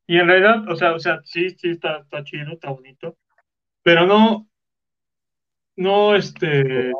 [0.06, 3.16] y en realidad, o sea, o sea, sí, sí está, está chido, está bonito,
[3.82, 4.46] pero no,
[5.76, 6.92] no, este,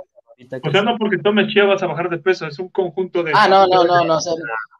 [0.63, 3.33] o sea, no porque tomes chía vas a bajar de peso, es un conjunto de...
[3.35, 4.33] Ah, no, no, no, no, o sea,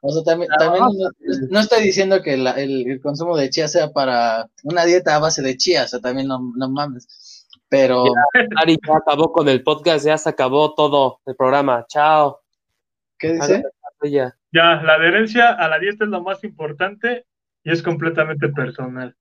[0.03, 0.85] o sea, también, también
[1.51, 1.61] no.
[1.61, 5.43] estoy diciendo que la- el, el consumo de chía sea para una dieta a base
[5.43, 8.05] de chía, o sea, también no, no mames, pero
[8.63, 11.85] Ari ya acabó con el podcast, ya se acabó todo el programa.
[11.89, 12.41] Chao.
[13.19, 13.63] ¿qué dice?
[14.03, 14.37] Ya.
[14.53, 17.25] Ya, la adherencia a la dieta es lo más importante
[17.65, 19.17] y es completamente personal.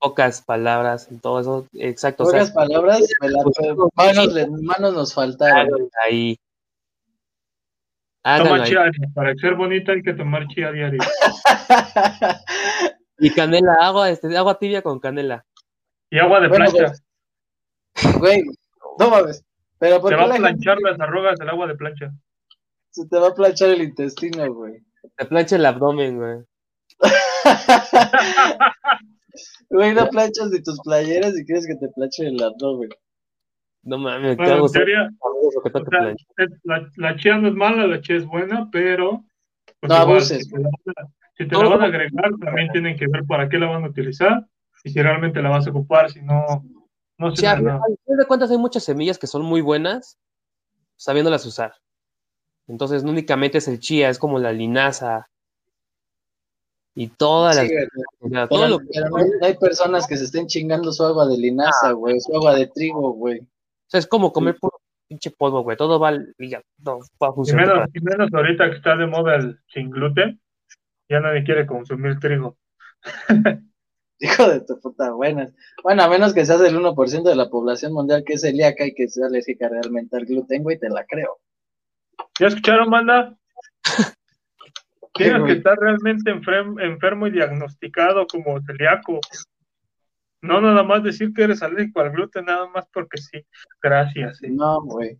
[0.00, 1.66] Pocas palabras en todo eso.
[1.74, 2.24] Exacto.
[2.24, 3.44] o sea, Pocas palabras, me la-
[3.94, 5.58] manos, manos nos faltaron.
[5.58, 6.36] háganlo ahí.
[8.22, 8.62] Toma ahí.
[8.64, 11.00] chía, para ser bonita hay que tomar chía diario.
[13.22, 15.44] Y canela, agua, este, agua tibia con canela.
[16.08, 16.94] Y agua de Bueno, plancha.
[18.18, 18.42] Güey,
[18.98, 19.44] no mames,
[19.78, 22.10] pero ¿por Te va a gente, planchar las arrugas del agua de plancha.
[22.88, 24.82] Se te va a planchar el intestino, güey.
[25.18, 26.38] Te plancha el abdomen, güey.
[29.70, 32.90] Güey, no planchas ni tus playeras y quieres que te planche el abdomen.
[33.82, 34.66] No mames, ¿qué Bueno, hago?
[34.66, 35.62] o
[36.64, 39.24] la, la chía no es mala, la chía es buena, pero
[39.80, 40.44] pues No igual, abuses.
[40.44, 43.24] si te, la, van a- si te la van a agregar, también tienen que ver
[43.24, 44.44] para qué la van a utilizar
[44.84, 46.62] y si realmente la vas a ocupar, si no,
[47.16, 47.76] no de nada.
[47.76, 50.18] al fin de cuentas hay muchas semillas que son muy buenas
[50.96, 51.74] sabiéndolas usar.
[52.66, 55.29] Entonces, no únicamente es el chía, es como la linaza
[56.94, 57.68] y todas Sí,
[58.30, 58.48] las.
[58.48, 61.92] todo lo que- pero no, hay, personas que se estén chingando su agua de linaza,
[61.92, 63.40] güey, su agua de trigo, güey.
[63.40, 63.46] o
[63.86, 65.76] sea, es como comer puro pinche polvo, güey.
[65.76, 67.66] Todo va, al- y ya, no va a funcionar.
[67.66, 70.40] para- ahorita que está de moda el sin gluten,
[71.08, 72.56] ya nadie quiere consumir trigo.
[74.22, 75.50] Hijo de tu puta buena.
[75.82, 78.94] Bueno, a menos que seas el 1% de la población mundial que es celíaca y
[78.94, 81.38] que sea alérgica realmente al gluten, güey, te la creo.
[82.38, 83.36] ¿Ya escucharon, banda?
[85.14, 89.20] Tienes que estar realmente enfermo, enfermo y diagnosticado como celíaco.
[90.42, 93.44] No nada más decir que eres alérgico al gluten, nada más porque sí.
[93.82, 94.38] Gracias.
[94.38, 94.48] sí.
[94.50, 95.18] No, güey.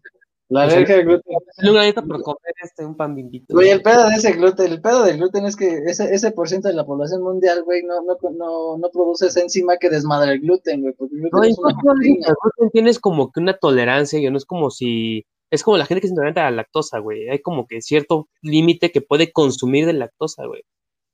[0.48, 1.36] La Pues, alergia al gluten.
[1.58, 3.54] Dale una dieta por comer este, un pan bimbito.
[3.54, 6.48] Güey, el pedo de ese gluten, el pedo del gluten es que ese, ese por
[6.48, 10.32] ciento de la población mundial, güey, no, no, no, no produce esa enzima que desmadra
[10.32, 14.28] el gluten, güey, porque el gluten No, es una tienes como que una tolerancia, y
[14.28, 15.24] no es como si.
[15.50, 17.28] Es como la gente que es intolerante a la lactosa, güey.
[17.28, 20.62] Hay como que cierto límite que puede consumir de lactosa, güey.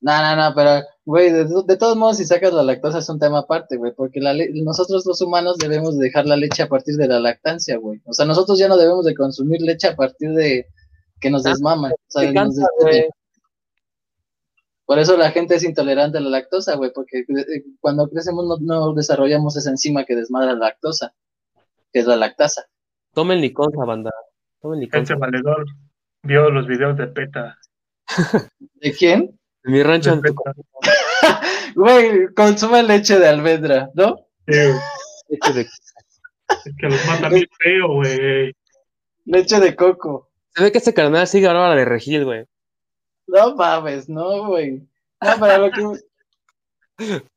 [0.01, 3.19] No, no, no, pero, güey, de, de todos modos, si sacas la lactosa es un
[3.19, 7.09] tema aparte, güey, porque la nosotros los humanos debemos dejar la leche a partir de
[7.09, 8.01] la lactancia, güey.
[8.05, 10.67] O sea, nosotros ya no debemos de consumir leche a partir de
[11.19, 11.93] que nos Ah, desmaman.
[11.93, 13.09] O sea, nos güey.
[14.85, 18.59] Por eso la gente es intolerante a la lactosa, güey, porque eh, cuando crecemos no,
[18.61, 21.15] no desarrollamos esa enzima que desmadra la lactosa,
[21.93, 22.67] que es la lactasa.
[23.17, 24.11] Tomen liconza, banda.
[24.61, 25.15] Tomen liconza.
[25.17, 25.65] valedor
[26.23, 27.57] vio los videos de PETA.
[28.75, 29.41] ¿De quién?
[29.65, 30.53] En mi rancho, De PETA.
[31.75, 34.17] Güey, consume leche de almendra, ¿no?
[34.47, 34.59] Sí,
[35.29, 38.55] leche de- es que los mata bien feo, güey.
[39.25, 40.29] Leche de coco.
[40.55, 42.45] Se ve que este carnal sigue ahora de regil, güey.
[43.29, 44.87] No mames, no, güey.
[45.23, 45.83] No, para lo que,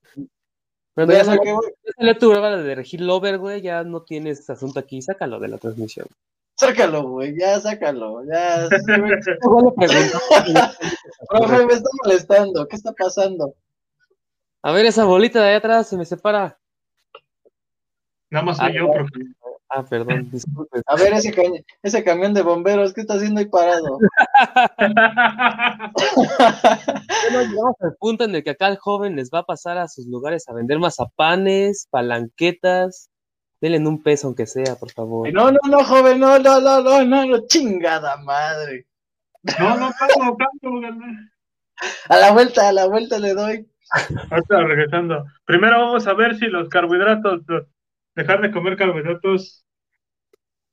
[0.99, 3.62] Pero para ya salió, ya salió tu brava de regil lover, güey.
[3.62, 5.01] Ya no tienes asunto aquí.
[5.01, 6.07] Sácalo de la transmisión.
[6.55, 8.67] Sácalo, güey, ya sácalo, ya.
[8.69, 10.53] sí.
[11.29, 13.53] Profe, me está molestando, ¿qué está pasando?
[14.62, 16.59] A ver, esa bolita de ahí atrás se me separa.
[18.29, 19.19] Nada más soy Ah, yo, profe.
[19.69, 20.82] Ah, perdón, disculpe.
[20.88, 21.32] A ver, ese,
[21.84, 23.99] ese camión de bomberos, ¿qué está haciendo ahí parado?
[27.32, 29.88] Bueno, llegamos al punto en el que acá el joven les va a pasar a
[29.88, 33.10] sus lugares a vender mazapanes, palanquetas.
[33.62, 35.32] Denle un peso aunque sea, por favor.
[35.34, 38.88] No, no, no, joven, no, no, no, no, no, no, chingada madre.
[39.60, 41.32] No, no, calmo, calmo, galán.
[42.08, 43.69] A la vuelta, a la vuelta le doy.
[44.32, 45.25] Ahorita regresando.
[45.45, 47.41] Primero vamos a ver si los carbohidratos,
[48.19, 49.65] dejar de comer carbohidratos,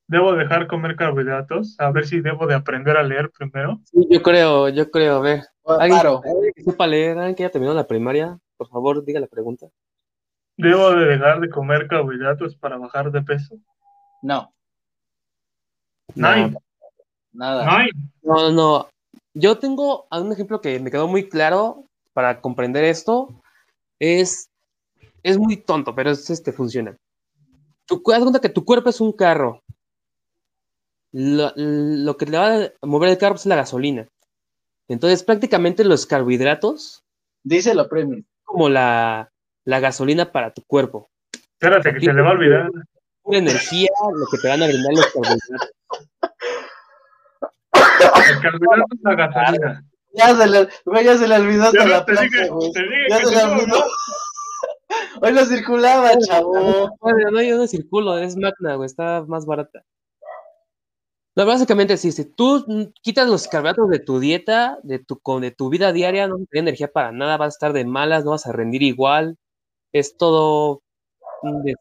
[0.09, 3.81] debo dejar comer carbohidratos, a ver si debo de aprender a leer primero.
[3.85, 5.43] Sí, yo creo, yo creo, a ver.
[5.65, 6.21] ¿Alguien, Paro.
[6.25, 9.67] alguien que sepa leer, alguien que haya terminado la primaria, por favor, diga la pregunta.
[10.57, 13.57] Debo de dejar de comer carbohidratos para bajar de peso.
[14.23, 14.53] No,
[16.15, 16.57] Nine,
[17.33, 17.79] nada.
[17.79, 17.91] nine.
[18.23, 18.89] No, no, no.
[19.35, 23.43] Yo tengo un ejemplo que me quedó muy claro para comprender esto.
[23.99, 24.49] Es,
[25.23, 26.97] es muy tonto, pero es este funciona.
[27.87, 29.63] Tú haz cuenta que tu cuerpo es un carro.
[31.13, 34.09] Lo, lo que le va a mover el carro es la gasolina.
[34.89, 37.03] Entonces, prácticamente los carbohidratos
[37.43, 38.23] Dice la premio.
[38.45, 39.31] como la,
[39.65, 41.09] la gasolina para tu cuerpo.
[41.53, 42.69] Espérate, que se le va a olvidar.
[43.23, 45.71] Pura energía, lo que te van a brindar los carbohidratos.
[47.73, 49.85] El carbohidrato es la gasolina.
[50.13, 52.73] Ya se le, güey, ya se le olvidó Ya la te plaza, dije, güey.
[52.73, 53.67] te dije Ya que se le olvidó.
[53.79, 53.85] ¿no?
[55.21, 56.97] Hoy lo circulaba, chavo.
[57.01, 59.83] Bueno, no, yo no circulo, es Magna, güey, está más barata.
[61.35, 65.51] No, básicamente sí, si tú quitas los carbohidratos de tu dieta, de tu, con- de
[65.51, 68.47] tu vida diaria, no tienes energía para nada, vas a estar de malas, no vas
[68.47, 69.37] a rendir igual,
[69.93, 70.83] es todo.
[71.43, 71.75] Güey,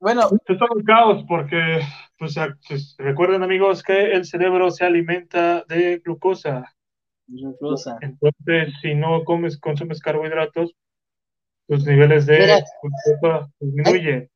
[0.00, 1.80] Bueno, Es todo un caos porque,
[2.18, 2.34] pues,
[2.66, 6.64] pues, recuerden amigos que el cerebro se alimenta de glucosa.
[7.28, 7.94] incluso.
[8.00, 10.72] Entonces, si no comes, consumes carbohidratos,
[11.70, 14.28] tus niveles de Mira.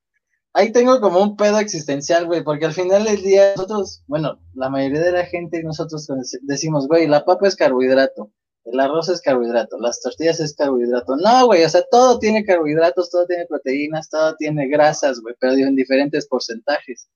[0.53, 4.71] ahí tengo como un pedo existencial, güey, porque al final del día nosotros, bueno, la
[4.71, 6.07] mayoría de la gente nosotros
[6.43, 8.31] decimos, güey, la papa es carbohidrato,
[8.67, 11.17] el arroz es carbohidrato, las tortillas es carbohidrato.
[11.17, 15.55] No, güey, o sea, todo tiene carbohidratos, todo tiene proteínas, todo tiene grasas, güey, pero
[15.55, 17.09] en diferentes porcentajes.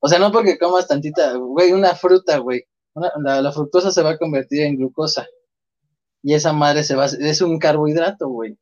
[0.00, 2.64] O sea, no porque comas tantita, güey, una fruta, güey,
[3.22, 5.24] la, la fructosa se va a convertir en glucosa.
[6.20, 8.58] Y esa madre se va a, es un carbohidrato, güey.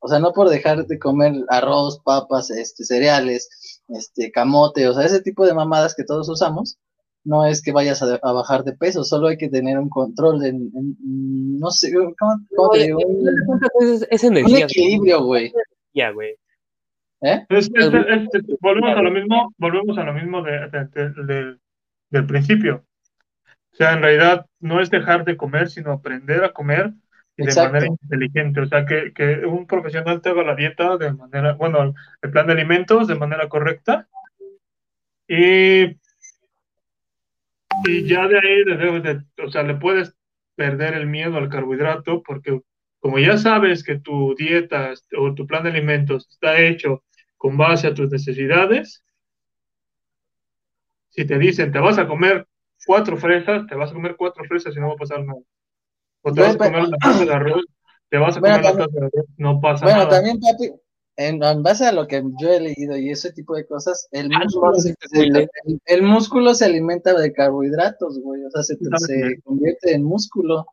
[0.00, 5.04] O sea, no por dejar de comer arroz, papas, este, cereales, este, camote, o sea,
[5.04, 6.78] ese tipo de mamadas que todos usamos,
[7.24, 10.44] no es que vayas a, a bajar de peso, solo hay que tener un control,
[10.44, 12.14] en, en- no sé, ¿cómo,
[12.56, 12.98] cómo te digo?
[12.98, 15.52] de Un, es, equilibrio, güey.
[15.92, 16.36] ya, güey.
[17.20, 17.44] ¿Eh?
[18.60, 21.56] Volvemos a lo mismo, volvemos a lo mismo de- de- de- de-
[22.10, 22.84] del principio.
[23.72, 26.92] O sea, en realidad no es dejar de comer, sino aprender a comer
[27.38, 28.60] y de manera inteligente.
[28.62, 32.46] O sea, que, que un profesional te haga la dieta de manera, bueno, el plan
[32.48, 34.08] de alimentos de manera correcta.
[35.28, 35.98] Y,
[37.84, 40.14] y ya de ahí, de- o sea, le puedes
[40.56, 42.60] perder el miedo al carbohidrato porque
[43.00, 47.04] como ya sabes que tu dieta o tu plan de alimentos está hecho
[47.36, 49.04] con base a tus necesidades,
[51.10, 52.46] si te dicen te vas a comer
[52.86, 55.40] cuatro fresas, te vas a comer cuatro fresas y no va a pasar nada.
[56.22, 57.64] O te Güey, vas a comer una taza de arroz,
[58.10, 60.10] te vas a Bueno, comer la taza de arroz, no pasa Bueno, nada.
[60.10, 60.72] también, papi,
[61.16, 64.30] en, en base a lo que yo he leído y ese tipo de cosas, el
[64.34, 65.48] Ah, músculo, se, este el,
[65.84, 70.66] el músculo se alimenta de carbohidratos, güey, o sea, se, se convierte en músculo,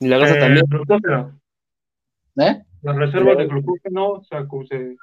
[0.00, 0.64] Y la grasa Eh, también.
[0.68, 1.40] glucógeno.
[2.36, 2.62] ¿eh?
[2.82, 4.96] Las reservas de glucógeno o sea, como se,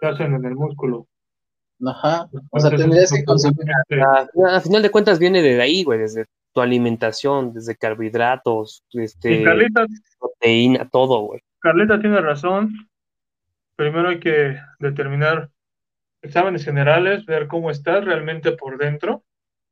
[0.00, 1.08] se hacen en el músculo.
[1.84, 3.56] Ajá, o sea, tendrías que es consumir,
[3.88, 6.24] totalmente- A, a final de cuentas viene de ahí, güey, desde
[6.56, 9.44] tu alimentación, desde carbohidratos, este,
[10.18, 11.42] proteína, todo, güey.
[11.58, 12.72] Carlita tiene razón.
[13.76, 15.50] Primero hay que determinar
[16.22, 19.22] exámenes generales, ver cómo estás realmente por dentro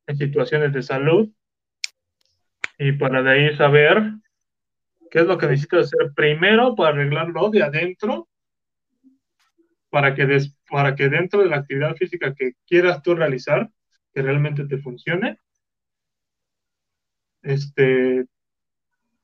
[0.07, 1.31] en situaciones de salud
[2.79, 4.03] y para de ahí saber
[5.11, 8.29] qué es lo que necesitas hacer primero para arreglarlo de adentro
[9.89, 13.71] para que, des- para que dentro de la actividad física que quieras tú realizar,
[14.13, 15.39] que realmente te funcione,
[17.45, 18.27] este,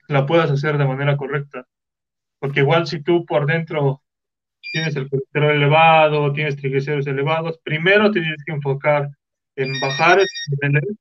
[0.09, 1.67] la puedas hacer de manera correcta.
[2.39, 4.03] Porque igual si tú por dentro
[4.73, 9.11] tienes el colesterol elevado, tienes triglicéridos elevados, primero tienes que enfocar
[9.57, 10.97] en bajar niveles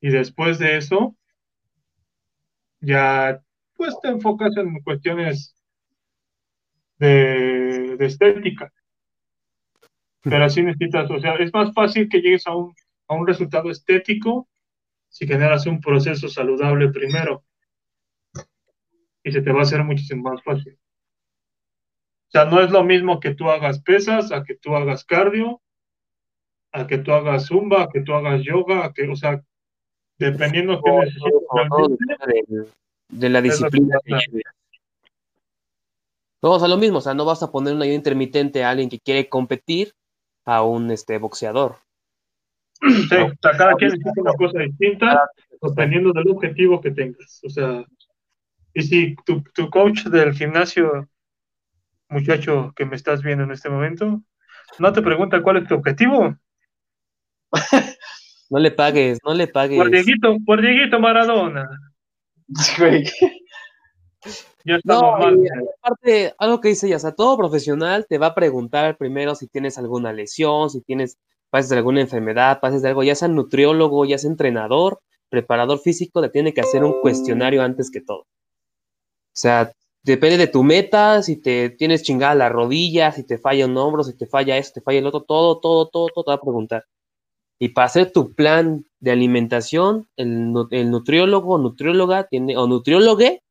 [0.00, 1.16] y después de eso
[2.80, 3.40] ya
[3.74, 5.54] pues te enfocas en cuestiones
[6.98, 8.70] de, de estética.
[10.22, 12.74] Pero así necesitas, o sea, es más fácil que llegues a un,
[13.08, 14.48] a un resultado estético
[15.14, 17.44] si generas un proceso saludable primero.
[19.22, 20.74] Y se te va a hacer muchísimo más fácil.
[20.74, 25.62] O sea, no es lo mismo que tú hagas pesas, a que tú hagas cardio,
[26.72, 29.40] a que tú hagas zumba, a que tú hagas yoga, a que, o sea,
[30.18, 32.66] dependiendo de,
[33.08, 34.16] de la disciplina que.
[36.42, 38.70] No, o sea, lo mismo, o sea, no vas a poner una ayuda intermitente a
[38.70, 39.94] alguien que quiere competir
[40.44, 41.83] a un este boxeador.
[42.80, 47.40] Sí, o sea, cada quien necesita una cosa distinta dependiendo del objetivo que tengas.
[47.44, 47.84] O sea,
[48.74, 51.08] y si tu, tu coach del gimnasio,
[52.08, 54.22] muchacho que me estás viendo en este momento,
[54.78, 56.36] no te pregunta cuál es tu objetivo.
[58.50, 59.78] No le pagues, no le pagues.
[59.78, 61.66] Por Dieguito, por Dieguito Maradona.
[64.64, 65.36] Ya No, mal.
[65.82, 69.48] aparte, algo que dice ya, o sea, todo profesional te va a preguntar primero si
[69.48, 71.18] tienes alguna lesión, si tienes,
[71.54, 74.98] pases de alguna enfermedad, pases de algo, ya sea nutriólogo, ya sea entrenador,
[75.28, 78.22] preparador físico, te tiene que hacer un cuestionario antes que todo.
[78.22, 79.70] O sea,
[80.02, 84.02] depende de tu meta, si te tienes chingada la rodilla, si te falla un hombro,
[84.02, 86.40] si te falla esto, te falla el otro, todo, todo, todo, todo te va a
[86.40, 86.86] preguntar.
[87.60, 93.44] Y para hacer tu plan de alimentación, el, el nutriólogo o nutrióloga tiene, o nutriólogue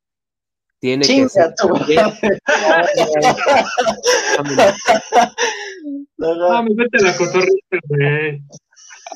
[0.82, 1.54] tiene que hacer
[6.18, 8.42] La cotorrita, güey.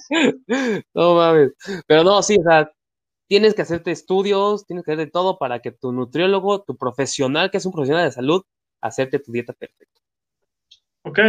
[0.94, 1.54] No mames.
[1.88, 2.72] Pero no, sí, o sea,
[3.28, 7.52] tienes que hacerte estudios, tienes que hacer de todo para que tu nutriólogo, tu profesional,
[7.52, 8.44] que es un profesional de salud,
[8.82, 10.02] hacerte tu dieta perfecta.
[11.04, 11.20] Ok,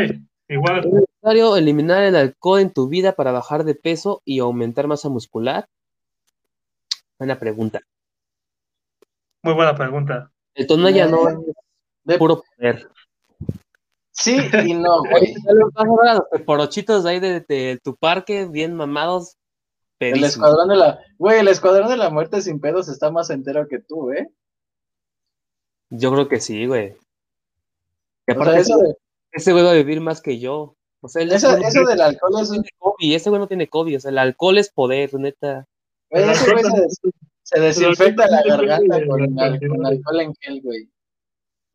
[0.49, 0.85] igual.
[0.87, 5.09] ¿Es necesario eliminar el alcohol en tu vida para bajar de peso y aumentar masa
[5.09, 5.67] muscular?
[7.19, 7.81] Buena pregunta.
[9.43, 10.31] Muy buena pregunta.
[10.55, 11.37] El tono ya no es
[12.05, 12.89] De- puro poder.
[14.19, 15.35] Sí y no, güey.
[15.47, 19.37] A los peporochitos de ahí de, de tu parque, bien mamados.
[20.01, 21.01] El escuadrón de la.
[21.19, 24.29] Güey, el escuadrón de la muerte sin pedos está más entero que tú, ¿eh?
[25.91, 26.89] Yo creo que sí, güey.
[28.27, 28.95] Y O sea, aparte, eso, de-
[29.33, 30.77] ese güey va a vivir más que yo.
[31.01, 32.65] O sea, eso, eso del alcohol es un.
[32.79, 33.97] COVID, ese güey no tiene COVID.
[33.97, 35.67] O sea, el alcohol es poder, neta.
[36.11, 37.01] Güey, ese güey se, des-
[37.43, 40.89] se desinfecta la garganta con, al- alcohol en gel, güey.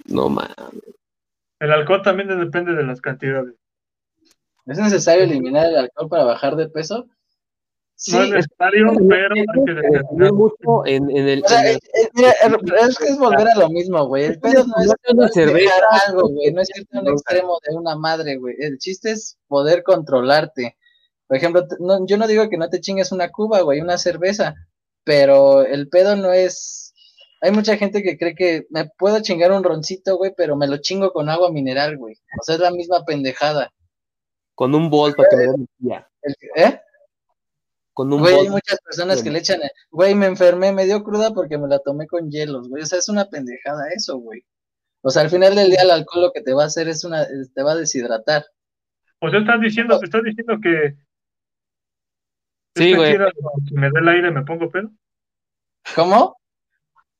[0.05, 0.55] No mames.
[1.63, 3.53] El alcohol también depende de las cantidades.
[4.65, 7.07] ¿Es necesario eliminar el alcohol para bajar de peso?
[7.95, 10.33] Sí, no es necesario, pero hay que determinar.
[10.33, 12.31] mucho en, en el, o sea, en el- es, es- mira,
[12.81, 14.25] es que es volver a lo mismo, güey.
[14.25, 16.51] El pedo no es, No es no es cerveza, dejar algo, güey.
[16.51, 18.55] No es irte a un extremo de una madre, güey.
[18.59, 20.77] El chiste es poder controlarte.
[21.27, 24.53] Por ejemplo, no, yo no digo que no te chingues una cuba, güey, una cerveza,
[25.05, 26.82] pero el pedo no es.
[27.43, 30.77] Hay mucha gente que cree que me puedo chingar un roncito, güey, pero me lo
[30.77, 32.15] chingo con agua mineral, güey.
[32.39, 33.69] O sea, es la misma pendejada.
[34.55, 36.07] con un bol para que me den ya.
[36.21, 36.79] El- ¿Eh?
[37.91, 38.51] Con un Güey, hay bol.
[38.51, 39.59] muchas personas que le echan,
[39.91, 42.83] güey, me enfermé, me dio cruda porque me la tomé con hielos, güey.
[42.83, 44.43] O sea, es una pendejada eso, güey.
[45.01, 47.03] O sea, al final del día el alcohol lo que te va a hacer es
[47.03, 48.45] una, te va a deshidratar.
[49.19, 50.95] O sea, estás diciendo, te estás diciendo que
[52.75, 53.13] Sí, güey.
[53.67, 54.89] si me da el aire me pongo pedo.
[55.95, 56.35] ¿Cómo?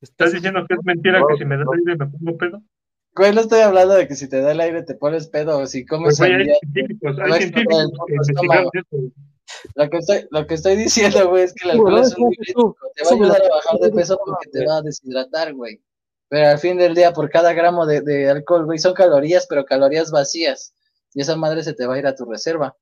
[0.04, 2.62] ¿Estás diciendo que es mentira que si me da el aire me pongo pedo?
[3.16, 5.66] Güey, no estoy hablando de que si te da el aire te pones pedo o
[5.66, 9.14] si comes Pues güey, hay científicos, hay que eso.
[9.76, 12.76] Lo que estoy, lo que estoy diciendo, güey, es que el alcohol es un diurético,
[12.96, 15.82] te va a ayudar a bajar de peso porque te va a deshidratar, güey.
[16.28, 19.64] Pero al fin del día, por cada gramo de, de alcohol, güey, son calorías, pero
[19.64, 20.74] calorías vacías.
[21.14, 22.76] Y esa madre se te va a ir a tu reserva.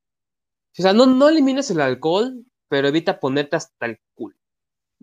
[0.78, 4.36] O sea, no, no elimines el alcohol, pero evita ponerte hasta el culo.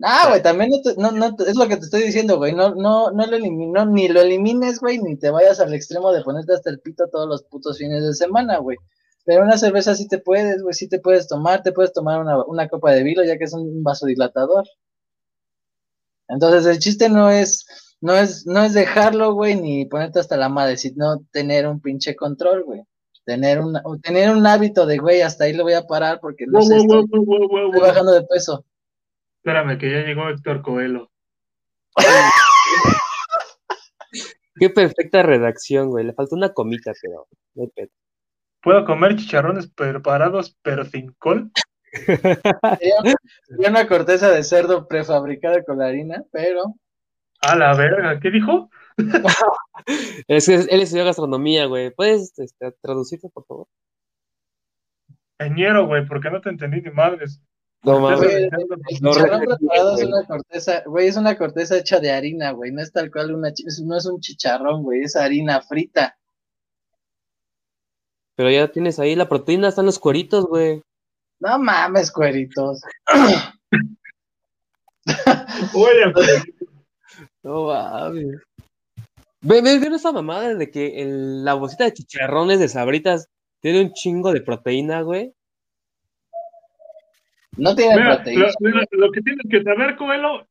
[0.01, 2.53] Ah, güey, también no, te- no, no es lo que te estoy diciendo, güey.
[2.53, 6.23] No, no, no lo elimino, ni lo elimines, güey, ni te vayas al extremo de
[6.23, 8.77] ponerte hasta el pito todos los putos fines de semana, güey.
[9.25, 12.43] Pero una cerveza sí te puedes, güey, sí te puedes tomar, te puedes tomar una,
[12.45, 14.65] una copa de vino, ya que es un vasodilatador.
[16.27, 17.65] Entonces el chiste no es,
[18.01, 22.15] no es, no es dejarlo, güey, ni ponerte hasta la madre, sino tener un pinche
[22.15, 22.81] control, güey.
[23.25, 26.59] Tener un, tener un hábito de, güey, hasta ahí lo voy a parar porque no
[26.59, 28.65] Wow, sé, wow, estoy, wow, estoy bajando de peso.
[29.39, 31.09] Espérame, que ya llegó Héctor Coelho.
[34.59, 36.05] Qué perfecta redacción, güey.
[36.05, 37.89] Le faltó una comita, pero no hay pedo.
[38.61, 41.49] ¿Puedo comer chicharrones preparados pero sin col?
[41.91, 46.75] Sería, una corteza de cerdo prefabricada con la harina, pero
[47.41, 48.69] A la verga, ¿qué dijo?
[50.27, 51.91] Es que él estudió gastronomía, güey.
[51.91, 53.67] ¿Puedes este, traducirlo, por favor?
[55.39, 57.41] Ñero, güey, porque no te entendí ni madres.
[57.83, 58.21] No mames.
[58.29, 58.49] El
[59.01, 62.81] No, chicharrón preparado es una corteza, güey, es una corteza hecha de harina, güey, no
[62.81, 63.53] es tal cual una,
[63.85, 66.17] no es un chicharrón, güey, es harina frita.
[68.35, 70.81] Pero ya tienes ahí la proteína, están los cueritos, güey.
[71.39, 72.81] No mames, cueritos.
[75.73, 76.43] Oye, pues,
[77.43, 78.37] No mames.
[79.41, 83.27] Ve, ve, ve esa mamada de que el- la bolsita de chicharrones de sabritas
[83.61, 85.33] tiene un chingo de proteína, güey.
[87.57, 88.45] No tiene mira, proteína.
[88.45, 90.47] lo, mira, lo que tienes que saber, Coelho,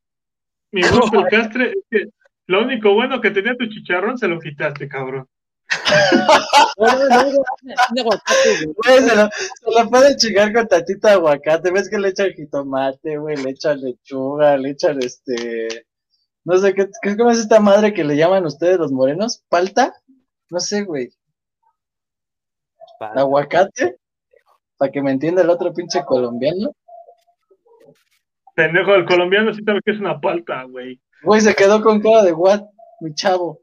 [0.72, 2.08] mi buen Pelcastre, es que
[2.46, 5.26] lo único bueno que tenía tu chicharrón se lo quitaste, cabrón.
[8.74, 9.02] Güey.
[9.02, 13.18] Se lo, se lo puede chingar con tantito de aguacate, ves que le echan jitomate,
[13.18, 15.86] güey, le echan lechuga, le echan este,
[16.44, 19.42] no sé, ¿qué, qué cómo es esta madre que le llaman ustedes los morenos?
[19.50, 19.94] ¿Palta?
[20.50, 21.10] No sé, güey,
[23.00, 23.98] aguacate,
[24.76, 26.74] para que me entienda el otro pinche colombiano.
[28.58, 31.00] Pendejo, el colombiano sí sabe que es una palta, güey.
[31.22, 32.60] Güey, se quedó con cara de what,
[33.00, 33.60] mi chavo.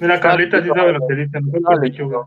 [0.00, 2.26] Mira, Carlita sí sabe lo que dice, mejor con lechuga.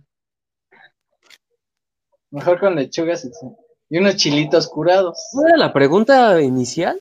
[2.32, 3.32] Mejor con lechugas y,
[3.90, 5.20] y unos chilitos curados.
[5.34, 6.98] ¿No era la pregunta inicial?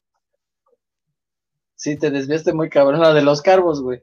[1.77, 4.03] Sí, te desviaste muy cabrón, la de los carbos, güey.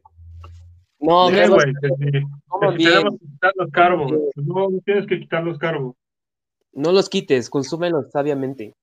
[1.02, 2.86] No, Sí, no, no, güey, sí.
[2.86, 4.12] Tenemos que quitar los carbos.
[4.36, 5.94] No, no tienes que quitar los carbos.
[6.72, 8.74] no los quites, consúmelos sabiamente.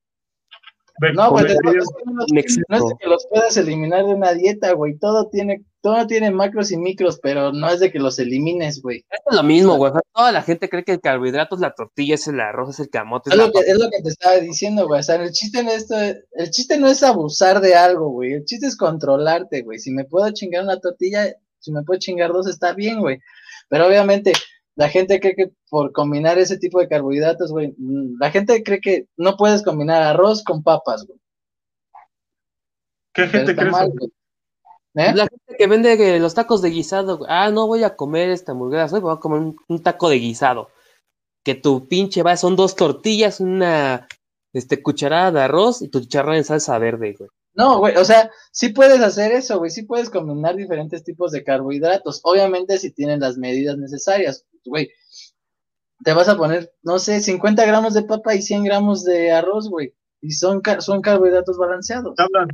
[1.13, 2.55] No, pues comería- es que no, En es
[2.89, 4.97] de que los puedas eliminar de una dieta, güey.
[4.99, 9.05] Todo tiene, todo tiene macros y micros, pero no es de que los elimines, güey.
[9.09, 9.89] Es lo mismo, güey.
[9.91, 12.71] O sea, toda la gente cree que el carbohidrato es la tortilla, es el arroz,
[12.75, 13.31] es el camote.
[13.31, 14.99] Es lo, que, es lo que te estaba diciendo, güey.
[14.99, 18.33] O sea, el chiste, no es, el chiste no es abusar de algo, güey.
[18.33, 19.79] El chiste es controlarte, güey.
[19.79, 23.19] Si me puedo chingar una tortilla, si me puedo chingar dos, está bien, güey.
[23.69, 24.33] Pero obviamente,
[24.81, 28.81] la gente cree que por combinar ese tipo de carbohidratos, güey, mm, la gente cree
[28.81, 31.19] que no puedes combinar arroz con papas, güey.
[33.13, 33.95] ¿Qué Pero gente está cree mal, eso?
[33.97, 34.11] güey.
[34.95, 35.13] ¿Eh?
[35.13, 37.29] La gente que vende los tacos de guisado, güey.
[37.31, 40.69] ah, no voy a comer esta hamburguesa, voy a comer un, un taco de guisado.
[41.43, 44.07] Que tu pinche va, son dos tortillas, una
[44.53, 47.29] este, cucharada de arroz y tu chicharrón en salsa verde, güey.
[47.53, 51.43] No, güey, o sea, sí puedes hacer eso, güey, sí puedes combinar diferentes tipos de
[51.43, 54.89] carbohidratos, obviamente si tienen las medidas necesarias, güey.
[56.03, 59.69] Te vas a poner, no sé, 50 gramos de papa y 100 gramos de arroz,
[59.69, 62.15] güey, y son, car- son carbohidratos balanceados.
[62.17, 62.47] Hablan.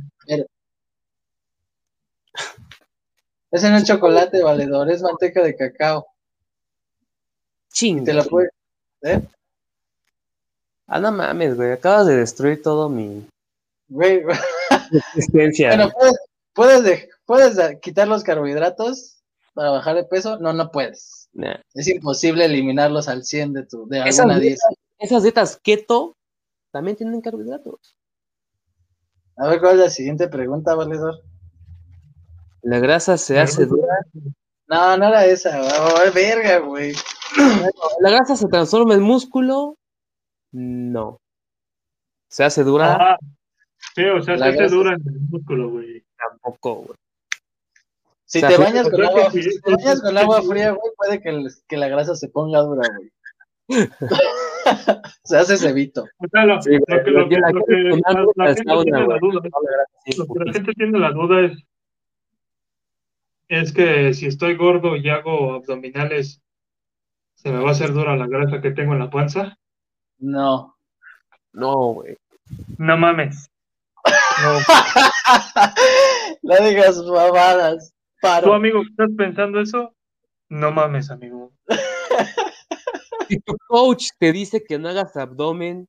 [3.50, 6.06] Ese no es chocolate, valedor, es manteca de cacao.
[7.72, 8.04] Ching.
[8.04, 8.50] Te la puedes,
[9.02, 9.22] ¿eh?
[10.86, 11.72] Ah, no mames, güey.
[11.72, 13.26] Acabas de destruir todo mi
[13.88, 14.22] Güey,
[15.14, 15.68] existencia.
[15.68, 16.16] bueno, puedes,
[16.54, 19.22] puedes, de- puedes de- quitar los carbohidratos
[19.54, 20.38] para bajar de peso.
[20.38, 21.28] No, no puedes.
[21.32, 21.56] Nah.
[21.74, 24.82] Es imposible eliminarlos al 100 de tu de Esas alguna dietas, dieta.
[24.98, 26.16] esas dietas keto
[26.72, 27.96] también tienen carbohidratos.
[29.36, 31.22] A ver, ¿cuál es la siguiente pregunta, valedor?
[32.62, 33.94] La grasa se hace dura.
[34.66, 35.60] No, no era esa.
[35.62, 36.92] Oh, verga, güey.
[38.00, 39.76] ¿La grasa se transforma en músculo?
[40.50, 41.20] No.
[42.28, 42.94] ¿Se hace dura?
[42.94, 43.18] Ajá.
[43.94, 44.74] Sí, o sea, La se hace grasa.
[44.74, 46.04] dura en el músculo, güey.
[46.16, 46.98] Tampoco, güey.
[48.24, 50.18] Si O sea, te bañas con agua, que sí, si te bañas sí, con sí,
[50.18, 50.48] agua sí.
[50.48, 53.10] fría, güey, puede que, el- que la grasa se ponga dura, güey.
[55.24, 56.04] se hace cebito.
[56.18, 57.90] O sea, lo, Sí, lo güey, que, lo lo que, que la lo gente que
[57.90, 59.20] con la, agua la al gente sauna, tiene la güey.
[59.20, 61.64] duda, la lo que gente tiene la duda es,
[63.48, 66.42] es que si estoy gordo y hago abdominales,
[67.34, 69.56] ¿se me va a hacer dura la grasa que tengo en la panza?
[70.18, 70.76] No.
[71.52, 72.16] No, güey.
[72.78, 73.50] No mames.
[74.42, 74.58] No.
[76.42, 77.90] no digas babadas.
[77.90, 78.54] ¿Tú, Paro.
[78.54, 79.94] amigo, estás pensando eso?
[80.48, 81.52] No mames, amigo.
[83.28, 85.88] Si tu coach te dice que no hagas abdomen,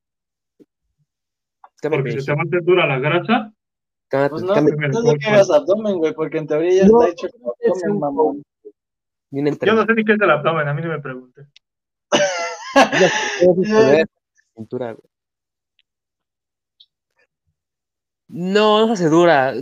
[1.81, 3.53] Porque se te va a hacer dura la grasa.
[4.09, 4.61] Pues no, no,
[5.03, 7.33] no que hagas abdomen, güey, porque en teoría ya No, está hecho es
[7.83, 8.43] abdomen, un mamón.
[9.31, 11.47] Yo no sé ni qué es el abdomen, a mí no me pregunte.
[14.55, 15.09] Cintura, güey.
[18.29, 19.53] No, no se hace dura.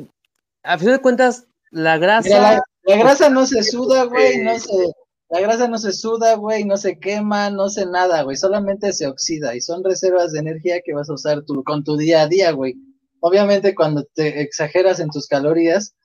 [0.63, 2.27] A fin de cuentas, la grasa.
[2.27, 4.91] Mira, la, la grasa no se suda, güey, no se...
[5.29, 9.07] La grasa no se suda, güey, no se quema, no se nada, güey, solamente se
[9.07, 12.27] oxida y son reservas de energía que vas a usar tu, con tu día a
[12.27, 12.75] día, güey.
[13.19, 15.95] Obviamente cuando te exageras en tus calorías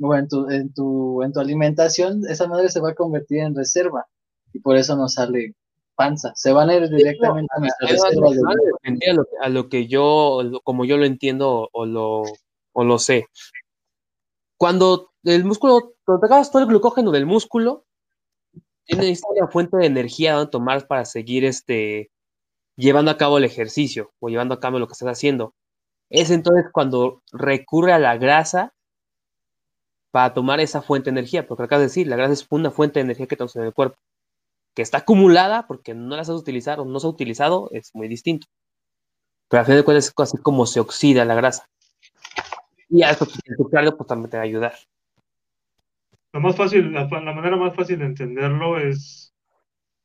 [0.00, 3.54] o en tu, en tu, en tu alimentación, esa madre se va a convertir en
[3.54, 4.06] reserva
[4.54, 5.54] y por eso nos sale
[6.00, 6.32] panza.
[6.34, 10.84] Se van a ir directamente a nuestras no lo, a lo que yo, lo- como
[10.86, 12.22] yo lo entiendo o lo,
[12.72, 13.26] o lo sé.
[14.56, 17.84] Cuando el músculo, cuando te acabas todo el glucógeno del músculo,
[18.84, 22.10] tienes una fuente de energía donde tomar para seguir este,
[22.76, 25.54] llevando a cabo el ejercicio o llevando a cabo lo que estás haciendo.
[26.10, 28.72] Es entonces cuando recurre a la grasa
[30.10, 32.98] para tomar esa fuente de energía, porque acabas de decir, la grasa es una fuente
[32.98, 33.96] de energía que tenemos en el cuerpo,
[34.80, 38.08] que está acumulada porque no la sabes utilizar o no se ha utilizado, es muy
[38.08, 38.46] distinto.
[39.46, 41.68] Pero al final de cuentas es así como se oxida la grasa.
[42.88, 44.72] Y a eso pues, el cardio pues también te va a ayudar.
[46.32, 49.34] Lo más fácil, la, la manera más fácil de entenderlo es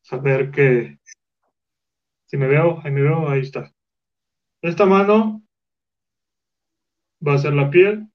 [0.01, 0.99] saber que
[2.26, 3.71] si me veo, ahí me veo, ahí está.
[4.61, 5.41] Esta mano
[7.26, 8.09] va a ser la piel,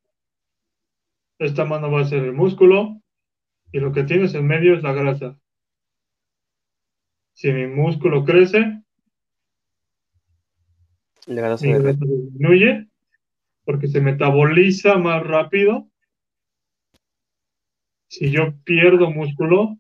[1.39, 3.01] esta mano va a ser el músculo
[3.73, 5.40] y lo que tienes en medio es la grasa.
[7.41, 8.83] Si mi músculo crece,
[11.27, 12.87] mi grasa disminuye
[13.65, 15.89] porque se metaboliza más rápido.
[18.09, 19.79] Si yo pierdo músculo,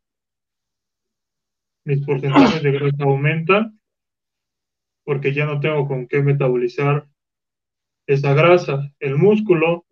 [1.85, 3.79] mis porcentajes de grasa aumentan
[5.05, 7.11] porque ya no tengo con qué metabolizar
[8.07, 8.91] esa grasa.
[9.01, 9.85] El músculo,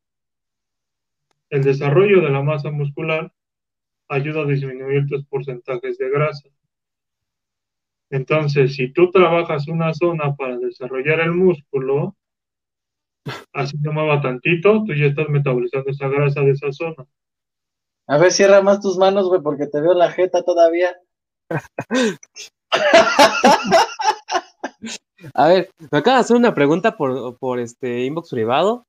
[1.50, 3.30] el desarrollo de la masa muscular,
[4.08, 6.48] ayuda a disminuir tus porcentajes de grasa.
[8.10, 12.16] Entonces, si tú trabajas una zona para desarrollar el músculo,
[13.52, 17.06] así se mueva tantito, tú ya estás metabolizando esa grasa de esa zona.
[18.06, 20.96] A ver, cierra más tus manos, güey, porque te veo la jeta todavía.
[25.34, 28.86] A ver, me acaban de hacer una pregunta por, por este inbox privado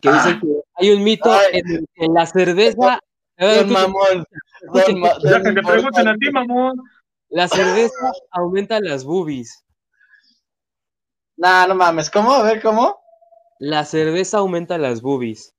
[0.00, 1.60] que dice que hay un mito Ay.
[1.60, 2.98] en, en la cerveza.
[3.38, 4.24] Don mamón.
[4.62, 6.74] escuchen, Don don que pregunten a ti, mamón.
[7.32, 9.64] La cerveza aumenta las boobies.
[11.38, 12.32] Nah, no mames, ¿cómo?
[12.32, 13.00] A ver, ¿cómo?
[13.58, 15.54] La cerveza aumenta las boobies.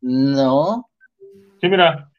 [0.00, 0.90] No.
[1.60, 2.10] Sí, mira,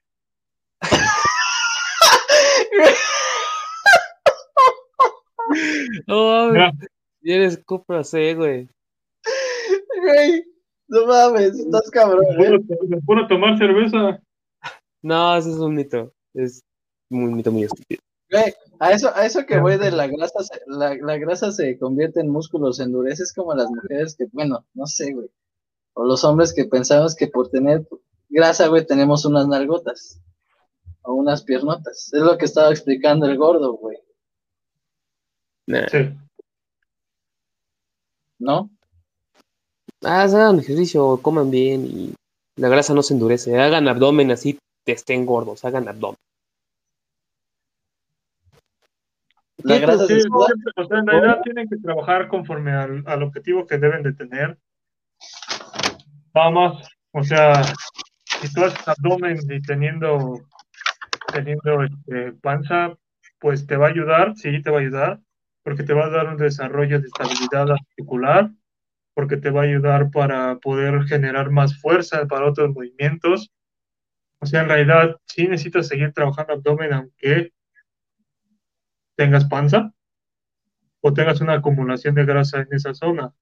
[6.07, 6.71] No, mira,
[7.21, 8.69] y eres Cupra C, güey.
[10.01, 10.43] Güey,
[10.87, 12.59] no mames, estás cabrón, ¿eh?
[13.05, 14.21] puro tomar cerveza.
[15.01, 16.13] No, eso es un mito.
[16.33, 16.61] Es
[17.09, 18.01] un mito muy estúpido.
[18.29, 21.77] Güey, a eso, a eso que voy de la grasa, se- la, la grasa se
[21.79, 25.29] convierte en músculo, se endurece, es como las mujeres que, bueno, no sé, güey.
[25.93, 27.87] O los hombres que pensamos que por tener
[28.29, 30.19] grasa, güey, tenemos unas nalgotas.
[31.03, 32.11] O unas piernotas.
[32.13, 33.97] Es lo que estaba explicando el gordo, güey.
[35.67, 35.87] Nah.
[35.89, 36.13] Sí.
[38.39, 38.69] ¿No?
[40.03, 42.13] Ah, hagan ejercicio, coman bien y
[42.57, 43.57] la grasa no se endurece.
[43.59, 46.17] Hagan abdomen así, estén gordos, hagan abdomen.
[49.67, 53.23] La grasa Sí, se siempre, o sea, en realidad tienen que trabajar conforme al, al
[53.23, 54.57] objetivo que deben de tener.
[56.33, 57.63] Más, o sea,
[58.41, 60.39] si tú haces abdomen y teniendo,
[61.33, 62.95] teniendo este, panza,
[63.39, 65.19] pues te va a ayudar, sí, te va a ayudar,
[65.63, 68.51] porque te va a dar un desarrollo de estabilidad articular,
[69.15, 73.51] porque te va a ayudar para poder generar más fuerza para otros movimientos.
[74.39, 77.51] O sea, en realidad, sí necesitas seguir trabajando abdomen, aunque
[79.17, 79.91] tengas panza
[81.01, 83.33] o tengas una acumulación de grasa en esa zona.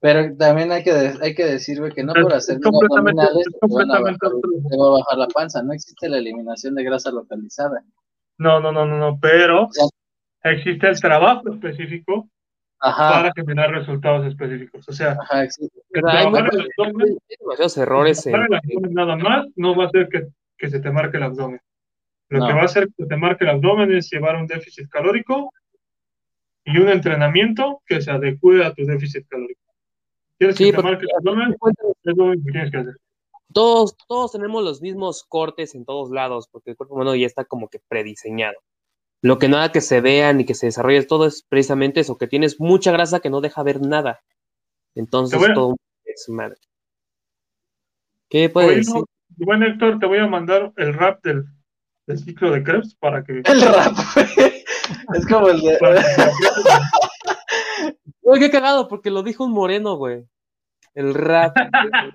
[0.00, 0.90] Pero también hay que,
[1.22, 4.18] hay que decir, güey, que no Es- por hacer abdominales es te, van a completamente
[4.26, 4.50] bajar- otro.
[4.68, 5.62] te va a bajar la panza.
[5.62, 7.82] No existe la eliminación de grasa localizada.
[8.38, 10.50] No, no, no, no, no, pero Ya.
[10.50, 12.28] existe el trabajo específico
[12.78, 14.86] Ajá, para generar resultados específicos.
[14.86, 15.80] O sea, ajá, existe.
[15.90, 18.94] el O sea, hay, trabajar muchos- el abdomen, hay demasiados errores en, trabajar el abdomen
[18.94, 20.26] nada más no va a hacer que,
[20.58, 21.60] que se te marque el abdomen.
[22.28, 22.46] Lo No.
[22.48, 25.52] que va a hacer que te marque el abdomen es llevar un déficit calórico
[26.64, 29.60] y un entrenamiento que se adecue a tu déficit calórico.
[30.38, 31.52] ¿Quieres Sí, que te marque el abdomen?
[31.52, 32.96] Es lo que tienes que hacer.
[33.52, 37.44] todos, todos tenemos los mismos cortes en todos lados, porque el cuerpo humano ya está
[37.44, 38.56] como que prediseñado.
[39.22, 42.26] Lo que nada que se vea ni que se desarrolle todo es precisamente eso, que
[42.26, 44.20] tienes mucha grasa que no deja ver nada.
[44.94, 46.56] Entonces a- todo es madre.
[48.28, 48.94] ¿Qué puede Oye, decir?
[48.94, 49.04] no,
[49.38, 51.44] bueno, Héctor, te voy a mandar el rap del,
[52.06, 53.42] del ciclo de Krebs para que...
[53.44, 54.64] El rap, güey.
[55.14, 55.78] Es como el de.
[58.22, 60.24] Uy, qué cagado, porque lo dijo un moreno, güey.
[60.94, 61.56] El rap.
[61.56, 62.12] el?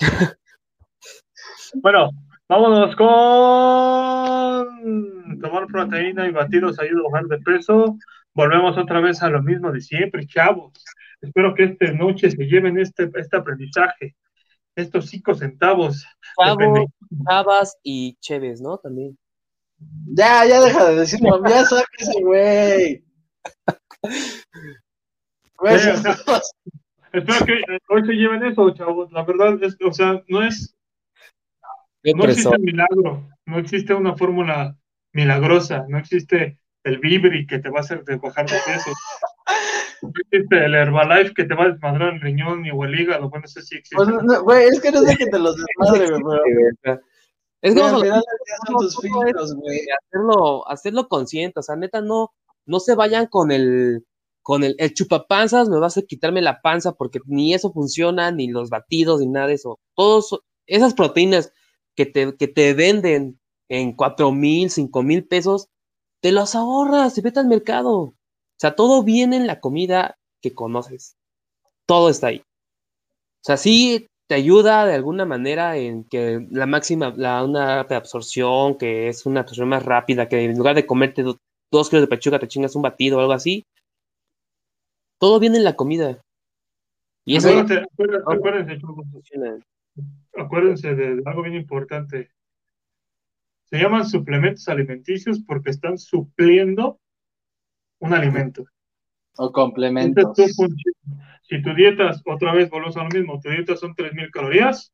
[1.82, 2.08] Bueno,
[2.48, 3.08] vámonos con
[5.38, 7.98] tomar proteína y batidos ayuda a bajar de peso.
[8.32, 10.72] Volvemos otra vez a lo mismo de siempre, chavos.
[11.20, 14.14] Espero que esta noche se lleven este, este aprendizaje,
[14.80, 16.02] estos cinco centavos.
[16.38, 16.86] de Chavo, pende-
[17.28, 18.78] chavas y cheves, ¿no?
[18.78, 19.18] También.
[20.14, 21.42] Ya, ya deja de decirlo.
[21.48, 23.04] Ya sáquese, güey.
[25.58, 26.16] Güey, Sí, o si- sea,
[27.12, 29.10] Espero que eh, hoy se lleven eso, chavos.
[29.12, 30.76] La verdad es, o sea, no es,
[32.04, 32.60] no existe opresor.
[32.60, 34.76] milagro, no existe una fórmula
[35.12, 38.90] milagrosa, no existe el Vibri que te va a hacer de bajar de peso.
[40.02, 43.28] Existe el Herbalife que te va a desmadrar el riñón y o el hígado.
[43.28, 43.96] Bueno, eso sí existe.
[43.96, 47.00] pues, no, güey, es que no sé que te los desmadre, güey, pero.
[47.60, 49.80] Es que güey, vamos al a final del día son tus todo filtros, güey.
[50.06, 52.32] hacerlo, hacerlo consciente, o sea, neta, no,
[52.66, 54.06] no se vayan con el,
[54.42, 58.46] con el, el chupapanzas, me vas a quitarme la panza porque ni eso funciona, ni
[58.46, 59.80] los batidos, ni nada de eso.
[59.96, 61.52] Todos, esas proteínas
[61.96, 65.68] que te, que te venden en cuatro mil, cinco mil pesos,
[66.20, 68.14] te los ahorras y vete al mercado.
[68.58, 71.16] O sea, todo viene en la comida que conoces.
[71.86, 72.38] Todo está ahí.
[72.40, 78.76] O sea, sí te ayuda de alguna manera en que la máxima, la, una absorción,
[78.76, 81.38] que es una absorción más rápida, que en lugar de comerte do-
[81.70, 83.64] dos kilos de pechuga te chingas un batido o algo así.
[85.20, 86.20] Todo viene en la comida.
[87.24, 87.86] Y eso Acuérdate-
[88.26, 88.80] acuérdense,
[90.36, 92.30] acuérdense, de algo bien importante.
[93.70, 96.98] Se llaman suplementos alimenticios porque están supliendo
[98.00, 98.64] un alimento.
[99.36, 100.38] O complementos.
[100.38, 100.94] es tu función.
[101.42, 104.92] Si tu dieta, otra vez volvemos a lo mismo, tu dieta son 3.000 calorías,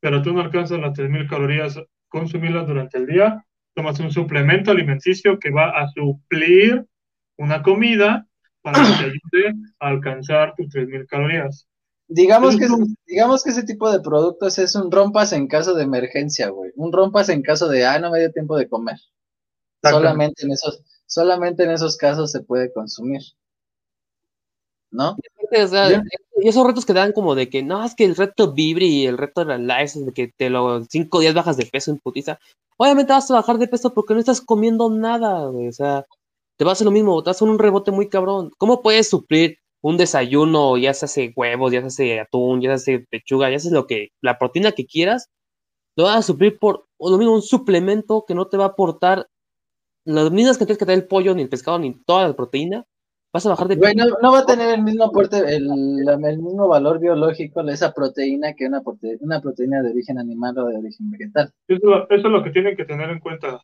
[0.00, 3.44] pero tú no alcanzas las 3.000 calorías, consumirlas durante el día,
[3.74, 6.84] tomas un suplemento alimenticio que va a suplir
[7.36, 8.26] una comida
[8.62, 11.68] para que te ayude a alcanzar tus 3.000 calorías.
[12.08, 12.66] Digamos que,
[13.06, 16.72] digamos que ese tipo de productos es un rompas en caso de emergencia, güey.
[16.74, 18.96] Un rompas en caso de, ah, no me dio tiempo de comer.
[19.80, 23.20] Solamente en esos, solamente en esos casos se puede consumir.
[24.92, 25.10] ¿No?
[25.10, 26.02] O sea, Ya.
[26.38, 29.06] y esos retos que dan como de que no, es que el reto Vibri y
[29.06, 31.90] el reto de la Life es de que te lo cinco días bajas de peso
[31.90, 32.38] en putiza.
[32.76, 35.68] Obviamente vas a bajar de peso porque no estás comiendo nada, güey.
[35.68, 36.06] O sea,
[36.56, 38.50] te va a hacer lo mismo, te vas a un rebote muy cabrón.
[38.58, 42.94] ¿Cómo puedes suplir un desayuno, ya se hace huevos, ya se hace atún, ya se
[42.94, 45.30] hace pechuga, ya haces lo que, la proteína que quieras,
[45.96, 48.68] lo vas a suplir por o lo mismo, un suplemento que no te va a
[48.68, 49.26] aportar
[50.14, 52.86] las mismas cantidades que te da el pollo, ni el pescado, ni toda la proteína.
[53.32, 55.68] Vas a bajar de Güey, no, va a tener el mismo aporte, el,
[56.08, 60.58] el mismo valor biológico de esa proteína que una, prote- una proteína de origen animal
[60.58, 61.52] o de origen vegetal.
[61.68, 63.62] Eso, eso es lo que tienen que tener en cuenta.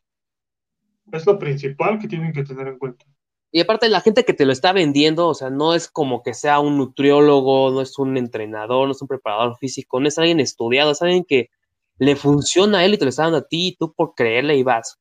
[1.11, 3.05] Es lo principal que tienen que tener en cuenta.
[3.51, 6.33] Y aparte la gente que te lo está vendiendo, o sea, no es como que
[6.33, 10.39] sea un nutriólogo, no es un entrenador, no es un preparador físico, no es alguien
[10.39, 11.49] estudiado, es alguien que
[11.97, 14.57] le funciona a él y te lo está dando a ti y tú por creerle
[14.57, 14.99] y vas.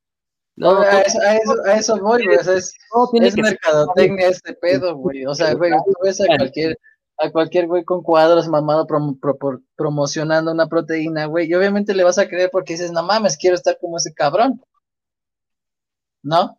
[0.57, 2.39] No, a, eso, a, eso, a eso voy, güey.
[2.39, 5.27] o sea, es, todo tiene es que ser- mercadotecnia este pedo, güey.
[5.27, 6.79] O sea, güey, tú ves a cualquier,
[7.19, 11.95] a cualquier güey con cuadros mamado prom- pro- por- promocionando una proteína, güey, y obviamente
[11.95, 14.61] le vas a creer porque dices, no mames, quiero estar como ese cabrón.
[16.23, 16.59] ¿no?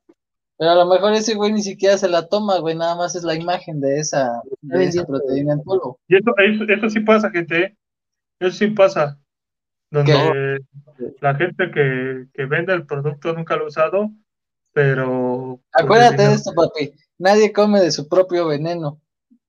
[0.58, 3.24] Pero a lo mejor ese güey ni siquiera se la toma, güey, nada más es
[3.24, 6.00] la imagen de esa, de esa proteína en polvo.
[6.08, 7.64] Y eso, eso, eso sí pasa, gente.
[7.64, 7.78] ¿eh?
[8.40, 9.20] Eso sí pasa.
[9.90, 10.60] Donde
[11.22, 14.10] la gente que, que vende el producto nunca lo ha usado,
[14.74, 15.62] pero...
[15.72, 16.94] Acuérdate de esto, papi.
[17.18, 19.00] Nadie come de su propio veneno.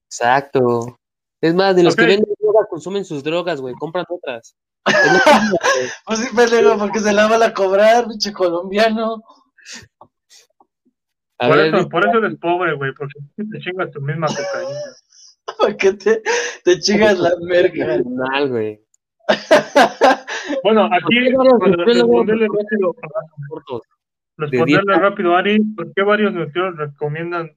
[0.07, 0.99] Exacto.
[1.41, 4.57] Es más, de los que venden drogas consumen sus drogas, güey, compran otras.
[6.07, 9.23] Pues sí, pendejo, porque se la van a cobrar, pinche colombiano.
[11.39, 14.81] A por, ver, eso, por eso eres pobre, güey, porque te chingas tu misma cocaína.
[15.59, 16.23] Porque te,
[16.63, 18.03] te chingas la merca.
[18.47, 18.85] güey.
[20.63, 22.95] Bueno, aquí, responderle rápido,
[24.37, 27.57] responderle Ari, ¿por qué varios nutriólogos recomiendan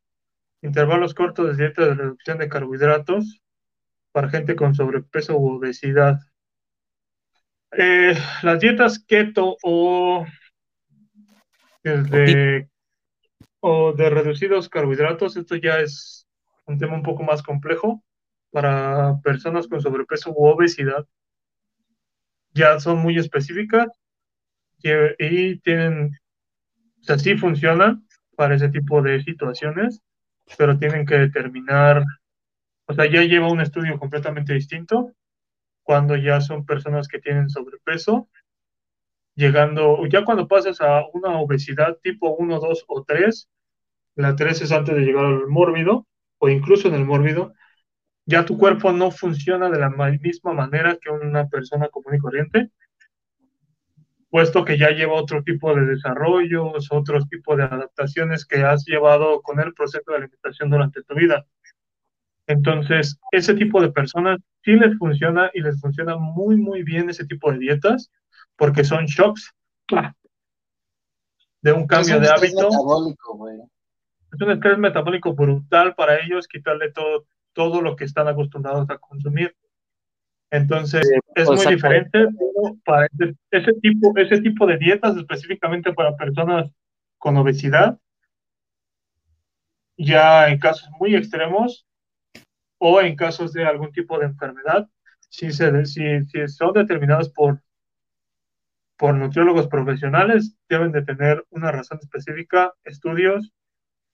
[0.61, 3.41] intervalos cortos de dieta de reducción de carbohidratos
[4.11, 6.19] para gente con sobrepeso u obesidad?
[7.77, 10.25] Eh, las dietas keto o
[11.83, 12.67] de,
[13.61, 16.27] o de reducidos carbohidratos, esto ya es
[16.65, 18.03] un tema un poco más complejo
[18.51, 21.05] para personas con sobrepeso u obesidad.
[22.53, 23.87] Ya son muy específicas
[24.83, 26.17] y, tienen,
[27.01, 30.01] o sea, sí funcionan para ese tipo de situaciones,
[30.57, 32.03] pero tienen que determinar,
[32.85, 35.13] o sea, ya lleva un estudio completamente distinto
[35.83, 38.27] cuando ya son personas que tienen sobrepeso,
[39.35, 43.49] llegando, ya cuando pasas a una obesidad tipo 1, 2 o 3,
[44.15, 47.53] la 3 es antes de llegar al mórbido, o incluso en el mórbido,
[48.25, 52.19] ya tu cuerpo no funciona de la ma- misma manera que una persona común y
[52.19, 52.71] corriente,
[54.29, 59.41] puesto que ya lleva otro tipo de desarrollos, otro tipo de adaptaciones que has llevado
[59.41, 61.45] con el proceso de alimentación durante tu vida.
[62.47, 67.25] Entonces, ese tipo de personas sí les funciona y les funciona muy, muy bien ese
[67.25, 68.11] tipo de dietas,
[68.55, 69.51] porque son shocks
[71.61, 72.69] de un cambio Es un de estrés hábito.
[72.69, 73.59] metabólico, güey.
[74.33, 78.97] Es un estrés metabólico brutal para ellos, quitarle todo, todo lo que están acostumbrados a
[78.97, 79.55] consumir.
[80.49, 82.27] Entonces, es muy diferente,
[82.83, 86.69] para ese, ese tipo, ese tipo de dietas, específicamente para personas
[87.17, 87.99] con obesidad,
[89.97, 91.85] ya en casos muy extremos
[92.79, 94.89] o en casos de algún tipo de enfermedad,
[95.29, 97.61] si, se, si, si son determinados por,
[98.97, 103.53] por nutriólogos profesionales, deben de tener una razón específica, estudios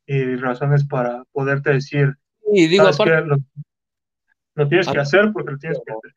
[0.06, 2.18] y razones para poderte decir,
[2.48, 3.28] Y digo, ¿sabes aparte?
[3.28, 3.38] Lo,
[4.56, 6.16] lo tienes que hacer porque lo tienes que hacer.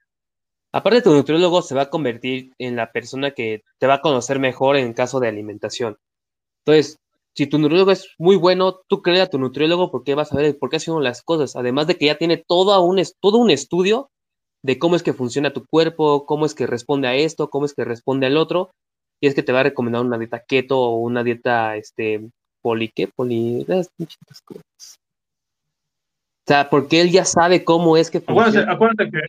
[0.73, 4.39] aparte tu nutriólogo se va a convertir en la persona que te va a conocer
[4.39, 5.99] mejor en caso de alimentación.
[6.65, 6.99] Entonces,
[7.35, 10.59] si tu nutriólogo es muy bueno, tú créele a tu nutriólogo porque vas a ver
[10.59, 11.57] por qué haciendo las cosas.
[11.57, 14.11] Además de que ya tiene todo un, todo un estudio
[14.63, 17.75] de cómo es que funciona tu cuerpo, cómo es que responde a esto, cómo es
[17.75, 18.71] que responde al otro.
[19.21, 22.31] Y es que te va a recomendar una dieta keto o una dieta, este,
[22.63, 23.07] poli, ¿qué?
[23.09, 23.91] Poli, las
[24.45, 25.00] cosas.
[26.51, 28.73] O sea, porque él ya sabe cómo es que Acuérdate, funciona.
[28.73, 29.21] acuérdate que.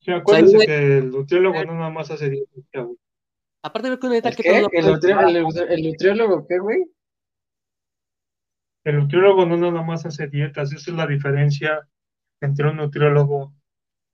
[0.00, 2.96] Sí, acuérdense ahí- que el nutriólogo no nada más hace dietas, chavos.
[3.64, 4.60] Aparte de que ¿El keto qué?
[4.62, 6.84] no ¿El, nutriólogo qué, güey?
[8.84, 11.88] El nutriólogo no nada más hace dietas, esa es la diferencia
[12.40, 13.52] entre un nutriólogo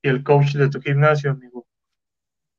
[0.01, 1.67] y el coach de tu gimnasio, amigo.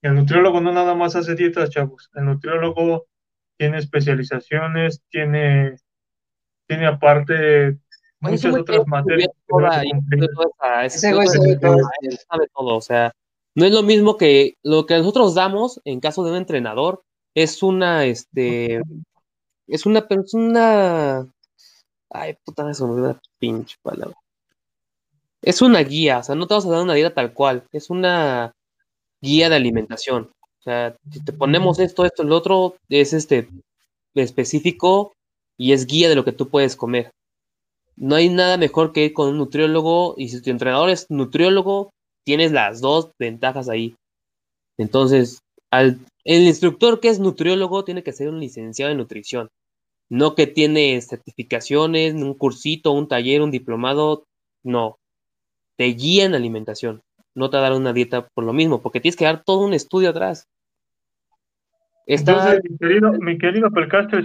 [0.03, 2.11] El nutriólogo no nada más hace dietas, chavos.
[2.14, 3.09] El nutriólogo
[3.59, 5.74] tiene especializaciones, tiene,
[6.68, 7.80] tiene aparte
[8.21, 9.31] muchas otras materias
[10.89, 11.79] sabe todo.
[12.01, 13.12] él sabe todo, o sea,
[13.55, 17.03] no es lo mismo que lo que nosotros damos en caso de un entrenador,
[17.35, 18.83] es una, este,
[19.67, 21.27] es una persona,
[22.11, 24.17] ay, puta, eso me la pinche palabra.
[25.43, 27.91] Es una guía, o sea, no te vas a dar una dieta tal cual, es
[27.91, 28.53] una
[29.21, 30.31] guía de alimentación.
[30.61, 33.49] O sea, si te ponemos esto, esto, el otro, es este
[34.14, 35.12] específico
[35.57, 37.12] y es guía de lo que tú puedes comer.
[37.97, 41.92] No hay nada mejor que ir con un nutriólogo y si tu entrenador es nutriólogo,
[42.24, 43.97] tienes las dos ventajas ahí.
[44.78, 49.49] Entonces, al, el instructor que es nutriólogo tiene que ser un licenciado en nutrición,
[50.09, 54.24] no que tiene certificaciones, un cursito, un taller, un diplomado,
[54.62, 54.99] no.
[55.76, 57.03] Te guía en alimentación,
[57.34, 60.11] no te dar una dieta por lo mismo, porque tienes que dar todo un estudio
[60.11, 60.49] atrás.
[62.07, 63.70] Está, Entonces, mi querido, mi querido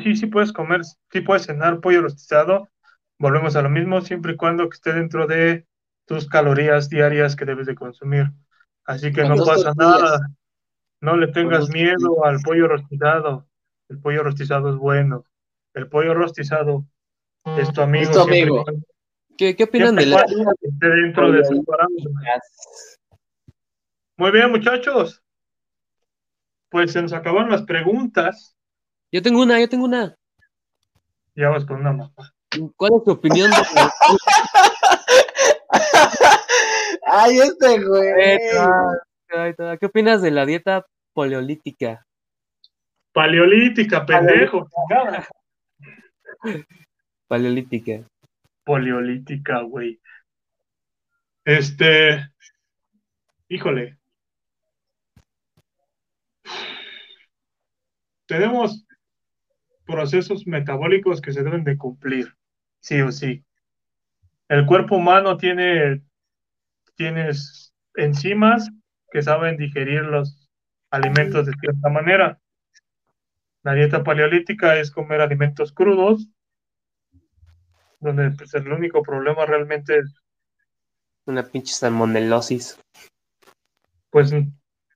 [0.04, 2.68] sí, sí puedes comer, sí puedes cenar pollo rostizado.
[3.22, 5.68] Volvemos a lo mismo, siempre y cuando que esté dentro de
[6.06, 8.32] tus calorías diarias que debes de consumir.
[8.84, 9.78] Así que no pasa tortillas.
[9.78, 10.28] nada.
[11.02, 13.48] No le tengas miedo al pollo rostizado.
[13.90, 15.24] El pollo rostizado es bueno.
[15.76, 16.88] El pollo rostizado
[17.60, 18.10] es tu amigo.
[18.10, 18.66] Es tu amigo.
[19.38, 20.54] ¿qué, qué opinan siempre de y la...
[20.60, 22.14] esté dentro de sus parámetros.
[24.18, 25.24] Muy bien, muchachos.
[26.70, 28.58] Pues se nos acabaron las preguntas.
[29.12, 30.16] Yo tengo una, yo tengo una.
[31.36, 32.34] Ya vas con una mamá.
[32.76, 33.58] ¿Cuál es tu opinión de
[37.06, 38.38] Ay, este güey.
[39.80, 42.06] ¿Qué opinas de la dieta paleolítica?
[43.14, 44.68] Paleolítica, pendejo.
[47.28, 48.04] Paleolítica.
[48.64, 50.00] Poliolítica, güey.
[51.46, 52.30] Este.
[53.50, 53.98] Híjole.
[58.28, 58.86] Tenemos
[59.86, 62.34] procesos metabólicos que se deben de cumplir,
[62.82, 63.44] sí o sí.
[64.50, 66.02] El cuerpo humano tiene,
[66.96, 68.70] tienes enzimas
[69.12, 70.50] que saben digerir los
[70.90, 72.40] alimentos de cierta manera.
[73.64, 76.28] La dieta paleolítica es comer alimentos crudos,
[78.00, 80.14] donde pues, el único problema realmente es
[81.26, 82.80] Una pinche salmonelosis.
[84.10, 84.34] pues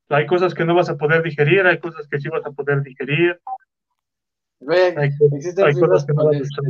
[0.10, 2.82] hay cosas que no vas a poder digerir, hay cosas que sí vas a poder
[2.82, 3.40] digerir,
[4.60, 6.00] Güey, hay, existen a absorber.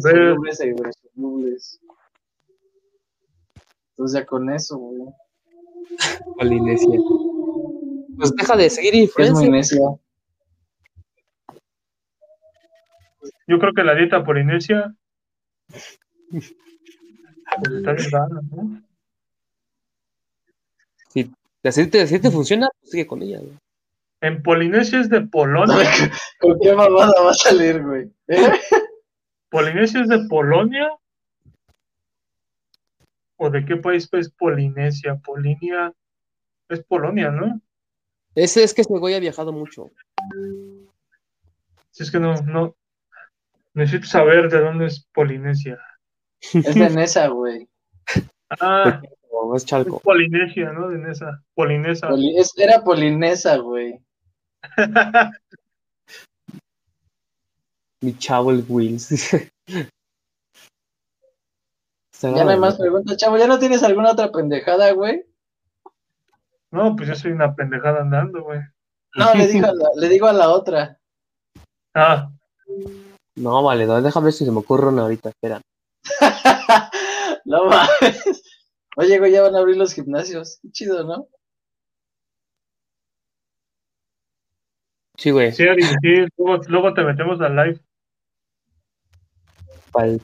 [0.01, 1.79] solubles e hidrosolubles.
[3.91, 5.13] Entonces ya con eso, güey.
[6.38, 6.99] Polinesia.
[8.17, 9.79] Pues deja de seguir Es muy necia.
[13.47, 14.95] Yo creo que la dieta polinesia
[15.69, 16.55] pues,
[17.77, 18.81] está bien rara, ¿no?
[21.71, 23.39] Si te, si te funciona, pues sigue con ella.
[23.39, 23.57] güey.
[24.22, 25.78] En Polinesia es de Polonia.
[26.39, 28.09] ¿Con qué mamada va a salir, güey?
[28.28, 28.51] ¿Eh?
[29.49, 30.89] ¿Polinesia es de Polonia?
[33.38, 35.16] ¿O de qué país es Polinesia?
[35.24, 35.93] Polinia
[36.70, 37.59] es Polonia, ¿no?
[38.34, 39.91] Ese es que ese güey ha viajado mucho.
[41.91, 42.76] Si es que no, no.
[43.74, 45.78] Necesito saber de dónde es Polinesia.
[46.39, 47.68] Es de Nesa, güey.
[48.61, 49.99] Ah, O es es Chalco.
[49.99, 50.88] Polinesia, ¿no?
[50.89, 51.41] De esa.
[51.53, 52.07] Polinesa.
[52.09, 53.99] Poli- es- era polinesa, güey.
[58.01, 59.09] Mi chavo el Wills.
[62.22, 63.38] Ya no hay más preguntas, chavo.
[63.38, 65.26] ¿Ya no tienes alguna otra pendejada, güey?
[66.72, 68.59] No, pues yo soy una pendejada andando, güey.
[69.16, 70.99] No, le, digo a la, le digo a la otra.
[71.93, 72.30] Ah,
[73.36, 75.30] No, vale, no, déjame ver si se me ocurre una ahorita.
[75.30, 75.61] Espera.
[77.45, 78.43] no mames.
[78.97, 80.59] Oye, güey, ya van a abrir los gimnasios.
[80.61, 81.28] Qué chido, ¿no?
[85.18, 85.51] Sí, güey.
[85.51, 85.63] sí,
[86.38, 87.80] luego, luego te metemos al live.
[89.91, 90.22] Para el.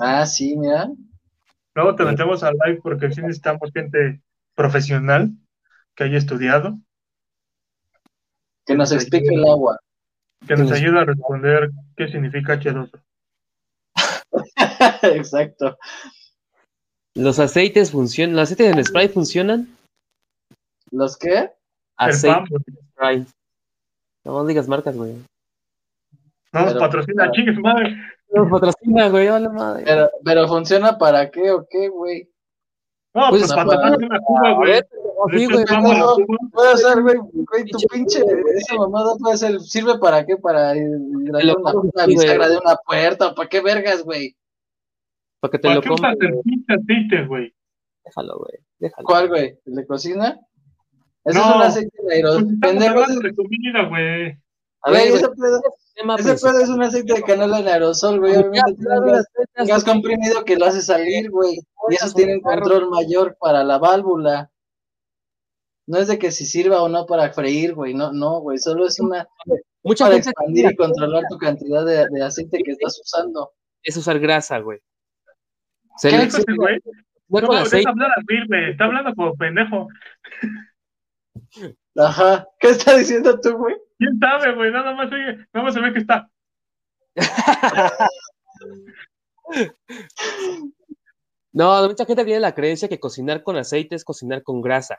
[0.00, 0.88] Ah, sí, mira.
[1.74, 4.22] Luego te metemos al live porque sí necesitamos gente
[4.54, 5.32] profesional
[5.94, 6.78] que haya estudiado,
[8.66, 9.78] Que nos explique el agua.
[10.46, 13.02] que nos ayude a responder qué significa H2O.
[15.02, 15.78] Exacto.
[17.14, 18.36] ¿Los aceites funcionan?
[18.36, 19.76] ¿Los aceites en spray funcionan?
[20.90, 21.50] ¿Los qué?
[22.04, 22.54] El Aceite
[22.92, 23.26] spray.
[24.24, 25.14] No digas marcas, güey.
[26.52, 27.96] no nos patrocina, chingue su madre.
[28.34, 29.82] No patrocina, güey, vale madre.
[29.84, 32.28] Pero, pero funciona para qué o qué, güey.
[33.14, 34.80] No, Pues, pues, para- patrocina una cuba, güey.
[35.32, 35.64] sí, güey.
[35.98, 36.16] No.
[36.52, 38.20] Puede ser, güey, güey, tu pinche,
[38.56, 40.36] esa mamada puede ser, ¿sirve para qué?
[40.36, 40.80] Para lo
[41.58, 44.34] una, una bisagra de una puerta, ¿para qué vergas, güey?
[45.40, 46.28] Para que te ¿Para lo qué usas compre.
[46.28, 47.54] el pinche aceite, güey?
[48.04, 48.58] Déjalo, güey.
[48.78, 49.04] Déjalo.
[49.06, 49.58] ¿Cuál, güey?
[49.66, 50.40] ¿El de cocina?
[51.24, 51.48] Ese No.
[51.50, 52.42] es un aceite de aerosol.
[52.42, 54.38] Pues estamos Pendejo, hablando ese- de comida, güey.
[54.84, 55.62] A ver, ese pedo,
[56.18, 58.32] ese pedo es un aceite de canela en aerosol, güey.
[58.36, 61.60] Obviamente tiene gas, comprimido que lo hace salir, güey.
[61.90, 64.50] Y esos tienen control mayor para la válvula.
[65.86, 67.94] No es de que si sirva o no para freír, güey.
[67.94, 68.58] No, no, güey.
[68.58, 69.28] Solo es una
[69.84, 73.52] Mucha para gente expandir y controlar tu cantidad de, de aceite que estás usando.
[73.84, 74.80] es usar grasa, güey.
[76.00, 76.78] ¿Qué ese güey?
[77.28, 77.62] no hablar
[78.16, 78.70] así, güey.
[78.70, 79.86] Está hablando como pendejo.
[81.96, 82.46] Ajá.
[82.58, 83.76] ¿Qué está diciendo tú, güey?
[83.98, 84.72] ¿Quién sabe, güey?
[84.72, 86.30] Nada más, oye, nada más se ve que está.
[91.52, 94.98] No, mucha gente tiene la creencia que cocinar con aceite es cocinar con grasa.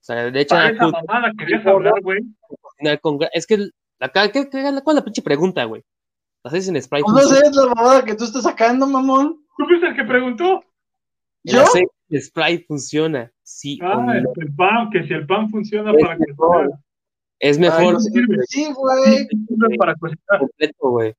[0.00, 2.18] O sea, de hecho, Para la esa mamada querías hablar, güey.
[2.20, 3.30] de cocinar con grasa.
[3.34, 3.68] Es que,
[4.00, 5.84] acá, ¿qué, qué, ¿cuál es la pinche pregunta, güey?
[6.42, 7.02] ¿Aceites en spray?
[7.04, 9.46] Pues no sé, es la mamada que tú estás sacando, mamón.
[9.56, 10.64] ¿Tú fuiste el que preguntó?
[11.44, 11.62] El ¿Yo?
[11.62, 14.12] aceite en spray funciona, sí o Ah, no.
[14.36, 16.56] el PAM, que si el PAM funciona Es para mejor.
[16.56, 16.80] cocinar.
[17.38, 18.10] Es Ay, mejor no sé.
[18.10, 18.36] sirve.
[18.46, 19.26] Sí, güey.
[19.28, 20.38] Sirve para cocinar.
[20.40, 21.14] completo, güey.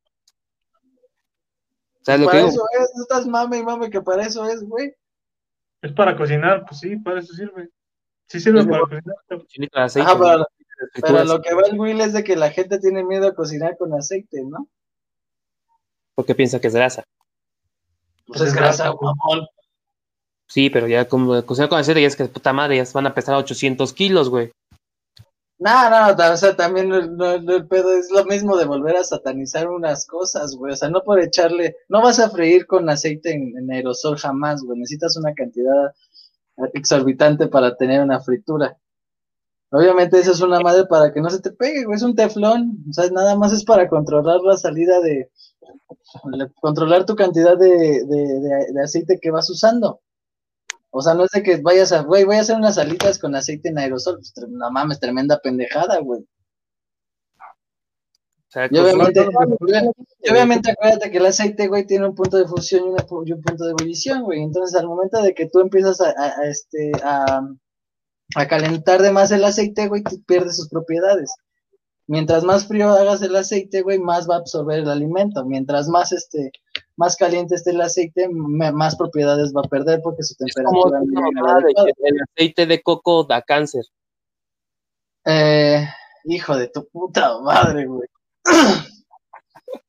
[2.01, 2.49] ¿Sabes lo que Para digo?
[2.49, 2.91] eso es.
[2.95, 4.93] No estás mame y mame que para eso es, güey.
[5.81, 7.69] Es para cocinar, pues sí, para eso sirve.
[8.27, 8.89] Sí sirve Es para mejor.
[8.89, 9.69] cocinar.
[9.73, 10.09] De aceite.
[10.09, 10.43] Ajá, güey.
[11.01, 13.77] pero, lo que va el Will es de que la gente tiene miedo a cocinar
[13.77, 14.67] con aceite, ¿no?
[16.15, 17.03] Porque piensa que es grasa.
[18.27, 19.47] Pues es grasa, mamón.
[20.53, 23.15] Sí, pero ya como cocinar con aceite ya es que puta madre, ya van a
[23.15, 24.51] pesar 800 kilos, güey.
[25.57, 30.05] No, no, o sea, también el pedo es lo mismo de volver a satanizar unas
[30.05, 30.73] cosas, güey.
[30.73, 34.77] O sea, no por echarle, no vas a freír con aceite en, aerosol jamás, güey.
[34.77, 35.91] Necesitas una cantidad
[36.75, 38.77] exorbitante para tener una fritura.
[39.71, 41.95] Obviamente eso es una madre para que no se te pegue, güey.
[41.95, 42.77] Es un teflón.
[42.91, 45.31] O sea, nada más es para controlar la salida de,
[46.61, 50.02] controlar tu cantidad de, de aceite que vas usando.
[50.95, 53.35] O sea, no es de que vayas a, güey, voy a hacer unas alitas con
[53.35, 54.17] aceite en aerosol.
[54.17, 56.21] Pues, no mames, tremenda pendejada, güey.
[58.69, 59.27] y obviamente,
[60.29, 63.71] obviamente acuérdate que el aceite, güey, tiene un punto de fusión y, un punto de
[63.71, 64.43] ebullición, güey.
[64.43, 66.13] Entonces, al momento de que tú empiezas a,
[66.47, 67.41] este, a,
[68.35, 71.33] a calentar de más el aceite, güey, pierdes sus propiedades.
[72.05, 75.43] Mientras más frío hagas el aceite, güey, más va a absorber el alimento.
[75.43, 76.51] Mientras más este,
[76.95, 80.99] más caliente esté el aceite, más propiedades va a perder porque su temperatura.
[80.99, 83.83] el aceite de coco da cáncer.
[85.25, 85.87] Eh,
[86.25, 88.07] hijo de tu puta madre, güey.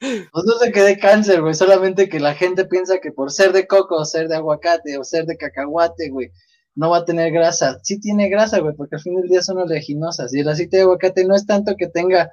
[0.01, 3.67] Pues no se quede cáncer, güey, solamente que la gente piensa que por ser de
[3.67, 6.31] coco, o ser de aguacate, o ser de cacahuate, güey,
[6.75, 7.79] no va a tener grasa.
[7.83, 10.35] Sí tiene grasa, güey, porque al fin del día son oleaginosas.
[10.35, 12.31] Y el aceite de aguacate no es tanto que tenga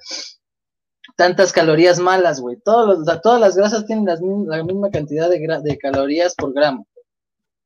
[1.15, 2.57] tantas calorías malas, güey.
[2.63, 6.87] Todas las grasas tienen la misma cantidad de, de, calorías por gramo.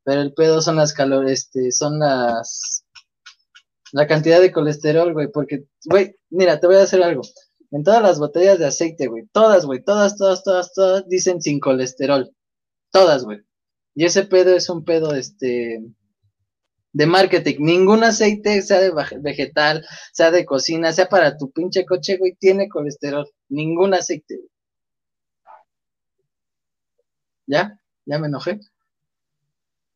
[0.04, 2.84] Pero el pedo son las calorías, este, son las...
[3.92, 7.22] La cantidad de colesterol, güey, porque, güey, mira, te voy a hacer algo.
[7.72, 11.60] En todas las botellas de aceite, güey, todas, güey, todas, todas, todas, todas dicen sin
[11.60, 12.30] colesterol.
[12.92, 13.40] Todas, güey.
[13.94, 15.82] Y ese pedo es un pedo, este,
[16.96, 17.58] de marketing.
[17.60, 22.70] Ningún aceite, sea de vegetal, sea de cocina, sea para tu pinche coche, güey, tiene
[22.70, 23.30] colesterol.
[23.50, 24.40] Ningún aceite.
[27.48, 27.78] ¿Ya?
[28.06, 28.62] ¿Ya me enojé?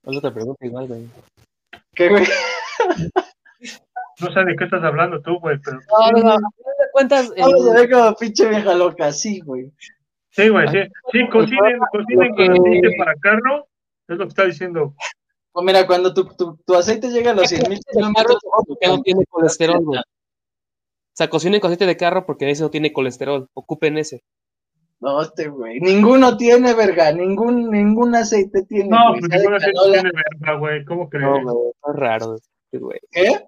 [0.04, 1.08] No te pregunto igual, güey.
[1.95, 2.26] ¿Qué, güey?
[4.20, 5.80] No sé de qué estás hablando tú, güey, pero...
[5.80, 7.32] No, no, no, te cuentas...
[7.38, 9.72] Vamos a ver como pinche vieja loca, sí, güey.
[10.32, 10.80] Sí, güey, sí.
[11.14, 13.70] Sí, cocinen, cocinen con aceite para carro,
[14.10, 14.93] es lo que está diciendo.
[15.64, 16.26] Mira, cuando tu,
[16.66, 18.38] tu, aceite llega a los 100 mil kilómetros...
[18.88, 19.99] no tiene colesterol, güey.
[19.99, 20.03] O
[21.14, 23.49] sea, cocinen con aceite de carro porque ese no tiene colesterol.
[23.53, 24.24] Ocupen ese.
[25.01, 25.80] No, este güey.
[25.80, 27.12] Ninguno tiene, verga.
[27.12, 28.89] Ningún, ningún aceite tiene.
[28.89, 30.86] No, pues ningún aceite tiene, verga, güey.
[30.86, 31.26] ¿Cómo crees?
[31.26, 31.72] No, güey.
[31.72, 32.38] Es raro,
[32.74, 32.99] güey.
[33.12, 33.45] ¿Qué?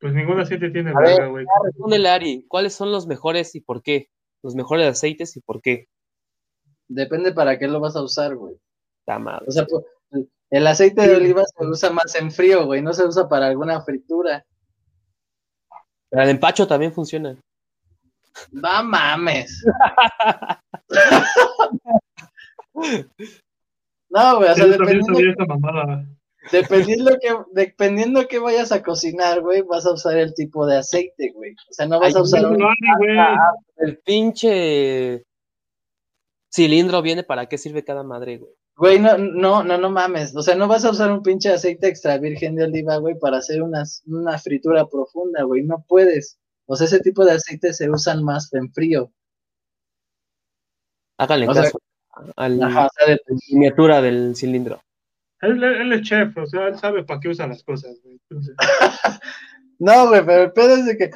[0.00, 1.44] Pues ningún aceite tiene, verga, güey.
[1.64, 2.46] Responde, Ari.
[2.48, 4.08] ¿Cuáles son los mejores y por qué?
[4.42, 5.88] Los mejores aceites y por qué.
[6.88, 8.56] Depende para qué lo vas a usar, güey.
[9.00, 9.42] Está mal.
[9.46, 9.84] O sea, pues,
[10.50, 13.80] el aceite de oliva se usa más en frío, güey, no se usa para alguna
[13.82, 14.44] fritura.
[16.10, 17.36] Pero el empacho también funciona.
[18.50, 19.62] No mames.
[24.08, 25.18] no, güey, o sea, dependiendo,
[26.50, 31.32] dependiendo, que, dependiendo que vayas a cocinar, güey, vas a usar el tipo de aceite,
[31.34, 31.52] güey.
[31.52, 32.42] O sea, no vas a usar
[33.76, 35.24] el pinche
[36.50, 38.52] cilindro viene para qué sirve cada madre, güey.
[38.78, 40.36] Güey, no, no, no, no mames.
[40.36, 43.38] O sea, no vas a usar un pinche aceite extra virgen de oliva, güey, para
[43.38, 45.64] hacer una, una fritura profunda, güey.
[45.64, 46.38] No puedes.
[46.64, 49.10] O sea, ese tipo de aceite se usan más en frío.
[51.18, 51.80] Háganle caso
[52.36, 52.88] a la
[53.50, 54.80] miniatura del cilindro.
[55.40, 58.20] Él, es chef, o sea, él sabe para qué usan las cosas, güey.
[59.80, 61.10] no, güey, pero el pedo es de que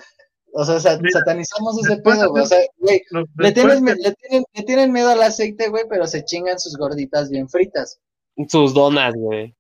[0.53, 2.43] o sea, satanizamos ese pedo, güey.
[2.43, 3.03] O sea, güey,
[3.39, 8.01] le, tienen, le, tienen, miedo al aceite, güey, pero se chingan sus gorditas bien fritas.
[8.49, 9.55] Sus donas, güey.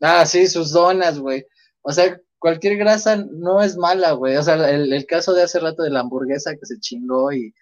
[0.00, 1.44] Ah, sí, sus donas, güey.
[1.82, 4.36] O sea, cualquier grasa no es mala, güey.
[4.36, 7.54] O sea, el, el, caso de hace rato de la hamburguesa que se chingó y,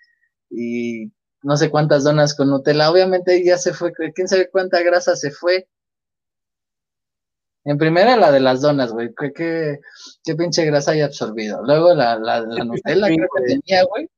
[0.51, 1.11] y
[1.43, 5.31] no sé cuántas donas con Nutella, obviamente ya se fue, quién sabe cuánta grasa se
[5.31, 5.69] fue.
[7.69, 9.11] En primera la de las donas, güey.
[9.15, 9.79] ¿Qué,
[10.25, 11.63] qué, pinche grasa hay absorbido.
[11.63, 14.09] Luego la, la, la Nutella que tenía, güey.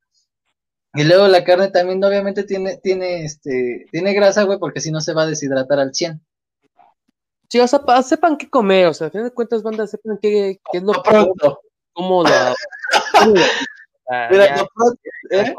[0.95, 5.01] Y luego la carne también obviamente tiene, tiene, este, tiene grasa, güey, porque si no
[5.01, 6.25] se va a deshidratar al 100.
[7.49, 10.61] Sí, o sea, sepan qué comer, o sea, a fin de cuentas, banda, sepan qué,
[10.71, 11.61] qué es lo pronto.
[11.93, 12.55] Cómo la...
[14.31, 14.45] Mira,
[15.31, 15.55] ¿eh?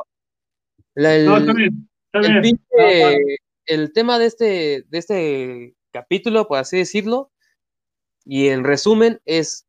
[0.95, 2.59] el, no, está bien, está bien.
[2.71, 7.31] El, el tema de este, de este capítulo, por así decirlo,
[8.25, 9.65] y en resumen es,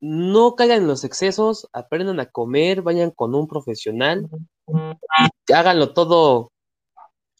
[0.00, 4.28] no caigan en los excesos, aprendan a comer, vayan con un profesional
[5.48, 6.52] y háganlo todo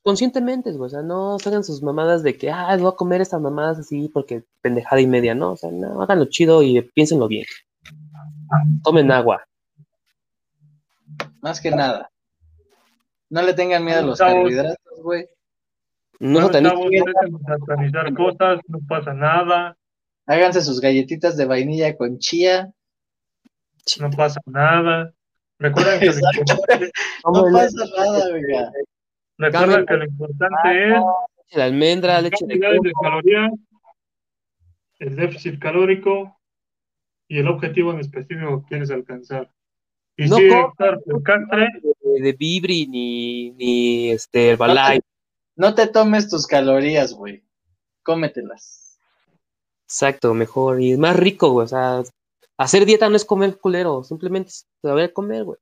[0.03, 3.81] conscientemente, o sea, no hagan sus mamadas de que, ah, voy a comer estas mamadas
[3.81, 7.45] así porque pendejada y media, no, o sea, no, háganlo chido y piénsenlo bien.
[8.85, 9.45] Tomen agua.
[11.41, 12.11] Más que nada.
[13.29, 15.29] No le tengan miedo a los carbohidratos, güey.
[16.21, 19.77] No, no, no cosas, no pasa nada.
[20.27, 22.73] Háganse sus galletitas de vainilla con chía.
[24.01, 25.13] no pasa nada.
[25.59, 26.93] Recuerden que lo importante,
[27.25, 28.73] No pasa nada, oiga.
[29.39, 33.53] recuerden que lo importante es leche de almendra, leche de de calorías,
[34.99, 36.39] el déficit calórico
[37.29, 39.51] y el objetivo en específico que quieres alcanzar.
[40.17, 45.01] Y No sí, de, de Vibri ni, ni este Herbalife.
[45.57, 47.45] No te tomes tus calorías, güey.
[48.03, 48.86] Cómetelas.
[49.89, 50.81] Exacto, mejor.
[50.81, 51.65] Y es más rico, güey.
[51.65, 52.03] O sea,
[52.59, 55.59] hacer dieta no es comer culero, simplemente es saber comer, güey.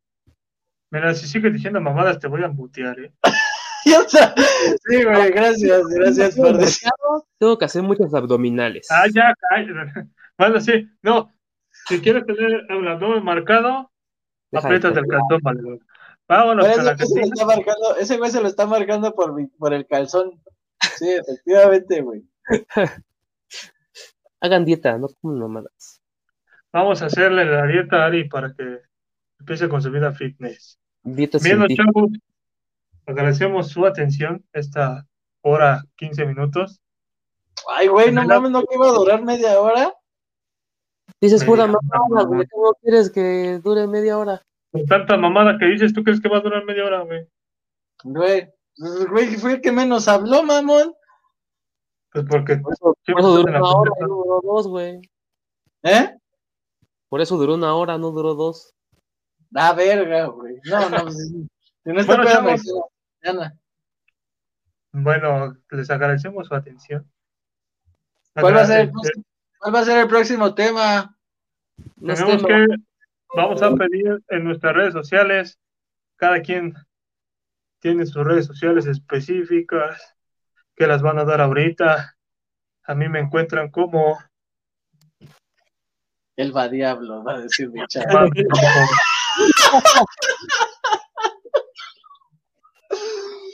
[0.91, 3.13] mira, si sigues diciendo mamadas te voy a mutear, ¿eh?
[3.85, 6.89] Sí, güey, gracias, gracias por decir.
[7.39, 8.87] Tengo que hacer muchos abdominales.
[8.91, 10.09] Ah, ya, cállate.
[10.39, 11.31] Bueno, sí, no.
[11.87, 13.89] Si quieres tener el abdomen marcado,
[14.51, 15.79] Deja de- el calzón, valedor.
[16.27, 17.35] Vámonos con la ese, güey se lo cantina.
[17.35, 20.43] está marcando, ese güey se lo está marcando por, mi- por el calzón.
[20.97, 22.23] Sí, efectivamente, güey.
[24.45, 26.03] Hagan dieta, no coman mamadas.
[26.71, 28.83] Vamos a hacerle la dieta a Ari para que
[29.41, 30.79] empiece con su vida fitness.
[31.03, 32.11] Dieta Bien, los chavos,
[33.07, 35.07] agradecemos su atención esta
[35.41, 36.83] hora 15 minutos.
[37.75, 39.95] Ay, güey, no mames, no que iba a durar media hora.
[41.23, 42.47] Dices pura mamada, güey.
[42.49, 44.43] ¿Cómo quieres que dure media hora?
[44.73, 47.27] Con tanta mamada que dices, ¿tú crees que va a durar media hora, güey?
[48.03, 48.53] Güey,
[49.09, 50.95] güey, fue el que menos habló, mamón.
[52.15, 54.69] Pues porque Por eso, Sí, por eso duró en la una hora, no duró dos,
[54.69, 55.01] güey.
[55.83, 56.17] ¿Eh?
[57.09, 58.73] Por eso duró una hora, no duró dos.
[59.53, 60.61] Ah, verga, güey.
[60.65, 61.17] No, no, pues,
[61.85, 62.63] si no está Bueno, chavos.
[64.93, 67.11] Bueno, les agradecemos su atención.
[68.35, 69.25] ¿Cuál va a ser el Agrade- próximo,
[69.59, 71.19] cuál va a ser el próximo tema?
[72.01, 72.67] Tenemos que,
[73.35, 75.59] vamos a pedir en nuestras redes sociales,
[76.17, 76.75] cada quien
[77.81, 80.15] tiene sus redes sociales específicas
[80.77, 82.17] que las van a dar ahorita.
[82.85, 84.19] A mí me encuentran como
[86.37, 87.81] El va diablo, va a decir mi.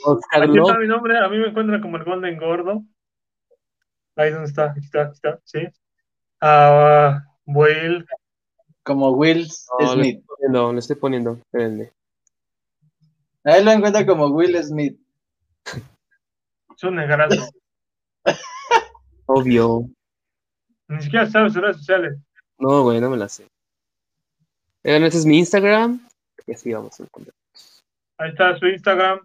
[0.03, 2.83] Oscar Aquí está mi nombre, a mí me encuentran como el Golden Gordo.
[4.15, 5.59] Ahí donde está, aquí está, aquí está, sí.
[6.41, 8.05] Ah, Will,
[8.83, 9.47] Como Will
[9.79, 10.17] No, le Smith.
[10.19, 11.33] estoy poniendo, le estoy poniendo.
[11.33, 11.91] Espérenme.
[13.43, 14.99] A él lo encuentra como Will Smith.
[16.81, 17.49] es un negrazo.
[19.27, 19.89] Obvio.
[20.87, 22.17] Ni siquiera sabe sus redes sociales.
[22.57, 23.47] No, güey, no me la sé.
[24.83, 26.07] Oigan, este es mi Instagram.
[26.47, 27.35] Y así vamos a encontrar.
[28.17, 29.19] Ahí está su Instagram,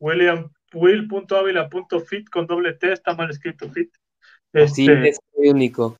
[0.00, 3.92] William, will.avila.fit con doble T, está mal escrito fit.
[4.52, 5.96] Sí, Este, es muy único.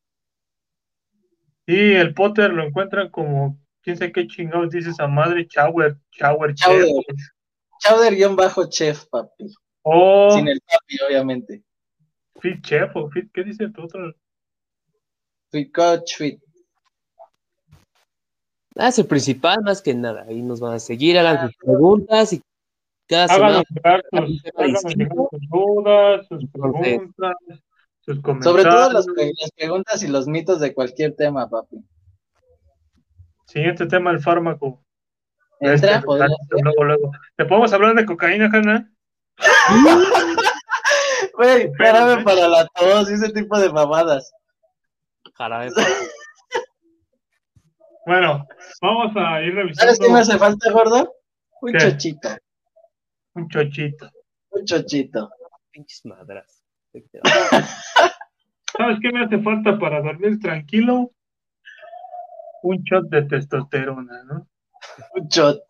[1.66, 6.54] y el Potter lo encuentran como, quién sabe qué chingados dice esa madre, Chauer, Chauer.
[6.54, 6.88] Chef,
[7.80, 9.54] Chowder-chef, papi.
[9.90, 11.62] O Sin el papi, obviamente.
[12.40, 14.14] Fit Chef, o Fit, ¿qué dice tu otro?
[15.50, 16.40] Fit coach, fit.
[18.76, 20.24] Ah, es el principal, más que nada.
[20.28, 22.42] Ahí nos van a seguir, hagan sus preguntas y
[23.08, 24.02] cada Háganos semana.
[24.10, 24.82] sus, háganos
[25.30, 27.34] sus dudas, sus preguntas,
[28.02, 28.44] sus comentarios.
[28.44, 31.82] Sobre todo las, pre- las preguntas y los mitos de cualquier tema, papi.
[33.46, 34.84] Siguiente tema, el fármaco.
[35.58, 36.06] Entra, Este,
[36.62, 37.10] luego, luego.
[37.34, 38.92] ¿Te podemos hablar de cocaína, Hanna?
[41.34, 44.32] Güey, Pero, jarabe para la tos y ese tipo de mamadas.
[45.34, 45.70] Jarabe.
[48.06, 48.48] Bueno,
[48.80, 51.14] vamos a ir ¿Sabes qué me revisando hace falta, gordo?
[51.60, 51.78] Un ¿Qué?
[51.78, 52.28] chochito.
[53.34, 54.10] un chochito.
[54.48, 55.30] Un chochito.
[55.70, 56.62] Pinches madras.
[58.78, 61.10] ¿Sabes qué me hace falta para dormir tranquilo?
[62.62, 64.48] Un shot de testosterona, ¿no?
[65.14, 65.60] Un shot.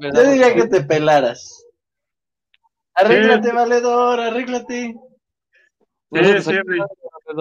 [0.00, 1.64] Yo diría que te pelaras.
[2.94, 3.54] Arréglate, Sí.
[3.54, 4.94] valedor, arréglate.
[6.12, 6.50] Sí, sí, sí,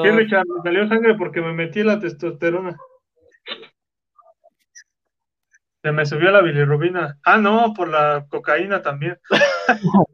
[0.03, 2.77] Sí, Richard, me salió sangre porque me metí la testosterona.
[5.81, 7.17] Se me subió la bilirrubina.
[7.23, 9.17] Ah, no, por la cocaína también.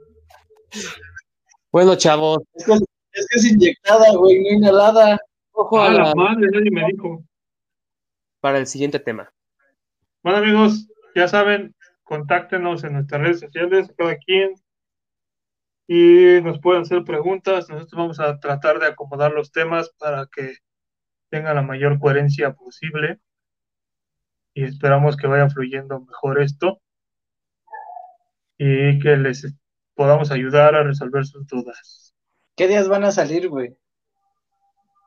[1.71, 5.19] Bueno, chavos, Es que es, que es inyectada, güey, no inhalada.
[5.51, 7.21] ojo Ah, a la la- madre, nadie me dijo.
[8.39, 9.29] para el siguiente tema.
[10.23, 11.74] Bueno, amigos, ya saben,
[12.05, 14.53] contáctenos en nuestras redes sociales, cada quien,
[15.87, 17.69] y nos pueden hacer preguntas.
[17.69, 20.57] Nosotros vamos a tratar de acomodar los temas para que
[21.29, 23.19] tengan la mayor coherencia posible
[24.53, 26.79] y esperamos que vaya fluyendo mejor esto
[28.57, 29.53] y que les
[29.95, 32.15] podamos ayudar a resolver sus dudas.
[32.55, 33.77] ¿Qué días van a salir, güey?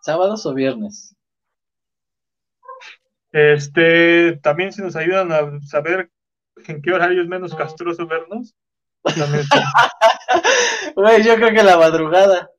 [0.03, 1.17] ¿Sábados o viernes?
[3.33, 6.11] Este, también si nos ayudan a saber
[6.67, 8.55] en qué horario es menos castroso vernos.
[10.97, 12.51] Güey, yo creo que la madrugada.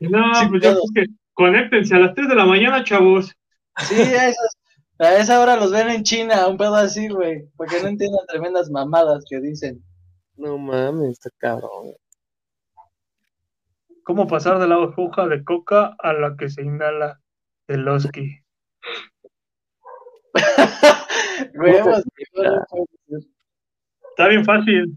[0.00, 0.80] No, Sin pues yo pedo.
[0.92, 3.32] creo que Conéctense a las 3 de la mañana, chavos.
[3.78, 4.56] Sí, a, esas-
[5.00, 7.48] a esa hora los ven en China, un pedo así, güey.
[7.56, 9.82] Porque no entiendan tremendas mamadas que dicen.
[10.36, 11.92] No mames, está cabrón.
[14.04, 17.20] ¿Cómo pasar de la hoja de coca a la que se inhala
[17.68, 18.40] el oski?
[21.54, 21.74] Güey.
[24.16, 24.96] Está bien fácil.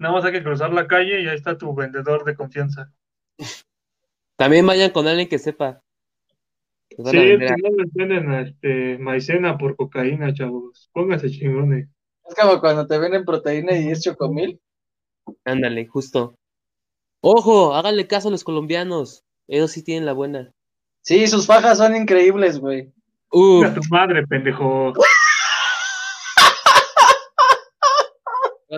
[0.00, 2.92] Nada más hay que cruzar la calle y ahí está tu vendedor de confianza.
[4.36, 5.80] También vayan con alguien que sepa.
[6.90, 10.90] Sí, a a- no les venden este, maicena por cocaína, chavos.
[10.92, 11.88] Pónganse chingones.
[12.28, 14.60] Es como cuando te venden proteína y es chocomil.
[15.44, 16.34] Ándale, justo.
[17.20, 19.24] Ojo, háganle caso a los colombianos.
[19.46, 20.52] Ellos sí tienen la buena.
[21.02, 22.92] Sí, sus fajas son increíbles, güey.
[23.30, 24.92] Uf, Mira tu madre, pendejo.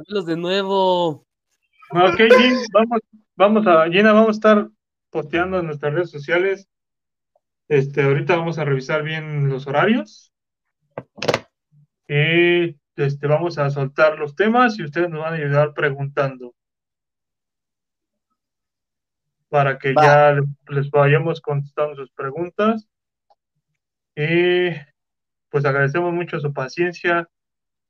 [0.06, 1.26] de nuevo.
[1.92, 3.00] Ok, Gin, vamos,
[3.36, 4.68] vamos a, Gina, vamos a estar
[5.10, 6.68] posteando en nuestras redes sociales.
[7.68, 10.32] Este, ahorita vamos a revisar bien los horarios.
[12.08, 16.54] Y este, vamos a soltar los temas y ustedes nos van a ayudar preguntando.
[19.48, 20.02] Para que Va.
[20.02, 22.88] ya les, les vayamos contestando sus preguntas.
[24.16, 24.70] Y
[25.48, 27.28] pues agradecemos mucho su paciencia,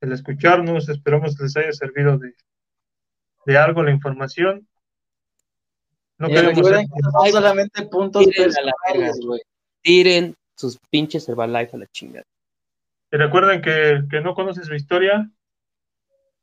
[0.01, 0.89] el escucharnos.
[0.89, 2.33] Esperamos que les haya servido de,
[3.45, 4.67] de algo la información.
[6.17, 9.27] No y queremos recuerden ser- que son solamente puntos Miren a la personales, verga.
[9.27, 9.41] güey.
[9.81, 12.25] Tiren sus pinches Herbalife a la chingada.
[13.11, 15.29] Y recuerden que, que no conoce su historia.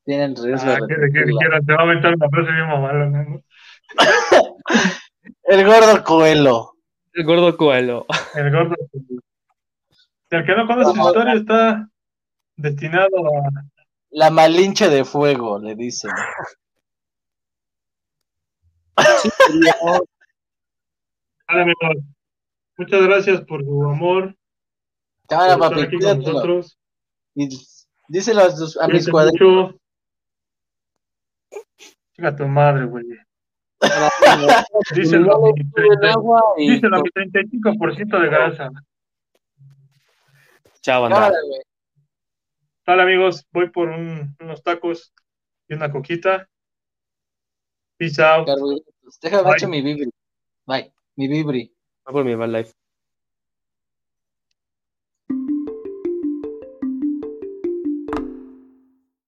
[0.05, 3.23] Tienen riesgo Ah, de que, que dijeran, te va a aventar una frase bien mamalona,
[3.23, 3.43] ¿no?
[5.43, 6.73] El gordo Coelho.
[7.13, 8.05] El gordo Coelho.
[8.35, 8.75] El gordo.
[10.31, 11.89] El que no conoce su historia está
[12.61, 13.49] destinado a.
[14.11, 16.11] La malinche de fuego, le dicen.
[18.95, 20.01] Vale,
[21.61, 22.03] amigos.
[22.77, 24.35] Muchas gracias por su amor,
[25.27, 26.77] Cámara, por estar papi, aquí con nosotros.
[27.35, 27.49] Y
[28.07, 29.75] díselo a, tus- a mis cuadritos.
[32.15, 33.05] Chica tu madre, güey.
[34.95, 35.53] Díselo
[36.57, 38.69] díselo a mi 35% de grasa.
[40.81, 41.15] chao, banda.
[41.17, 41.61] Cámara, güey.
[42.89, 45.13] Vale, amigos, voy por un- unos tacos
[45.67, 46.49] y una coquita.
[47.99, 48.47] Peace out.
[49.21, 50.09] Déjame mi vibri.
[50.65, 50.91] Bye.
[51.15, 51.71] Mi vibri.
[52.07, 52.73] Va por mi Herbalife.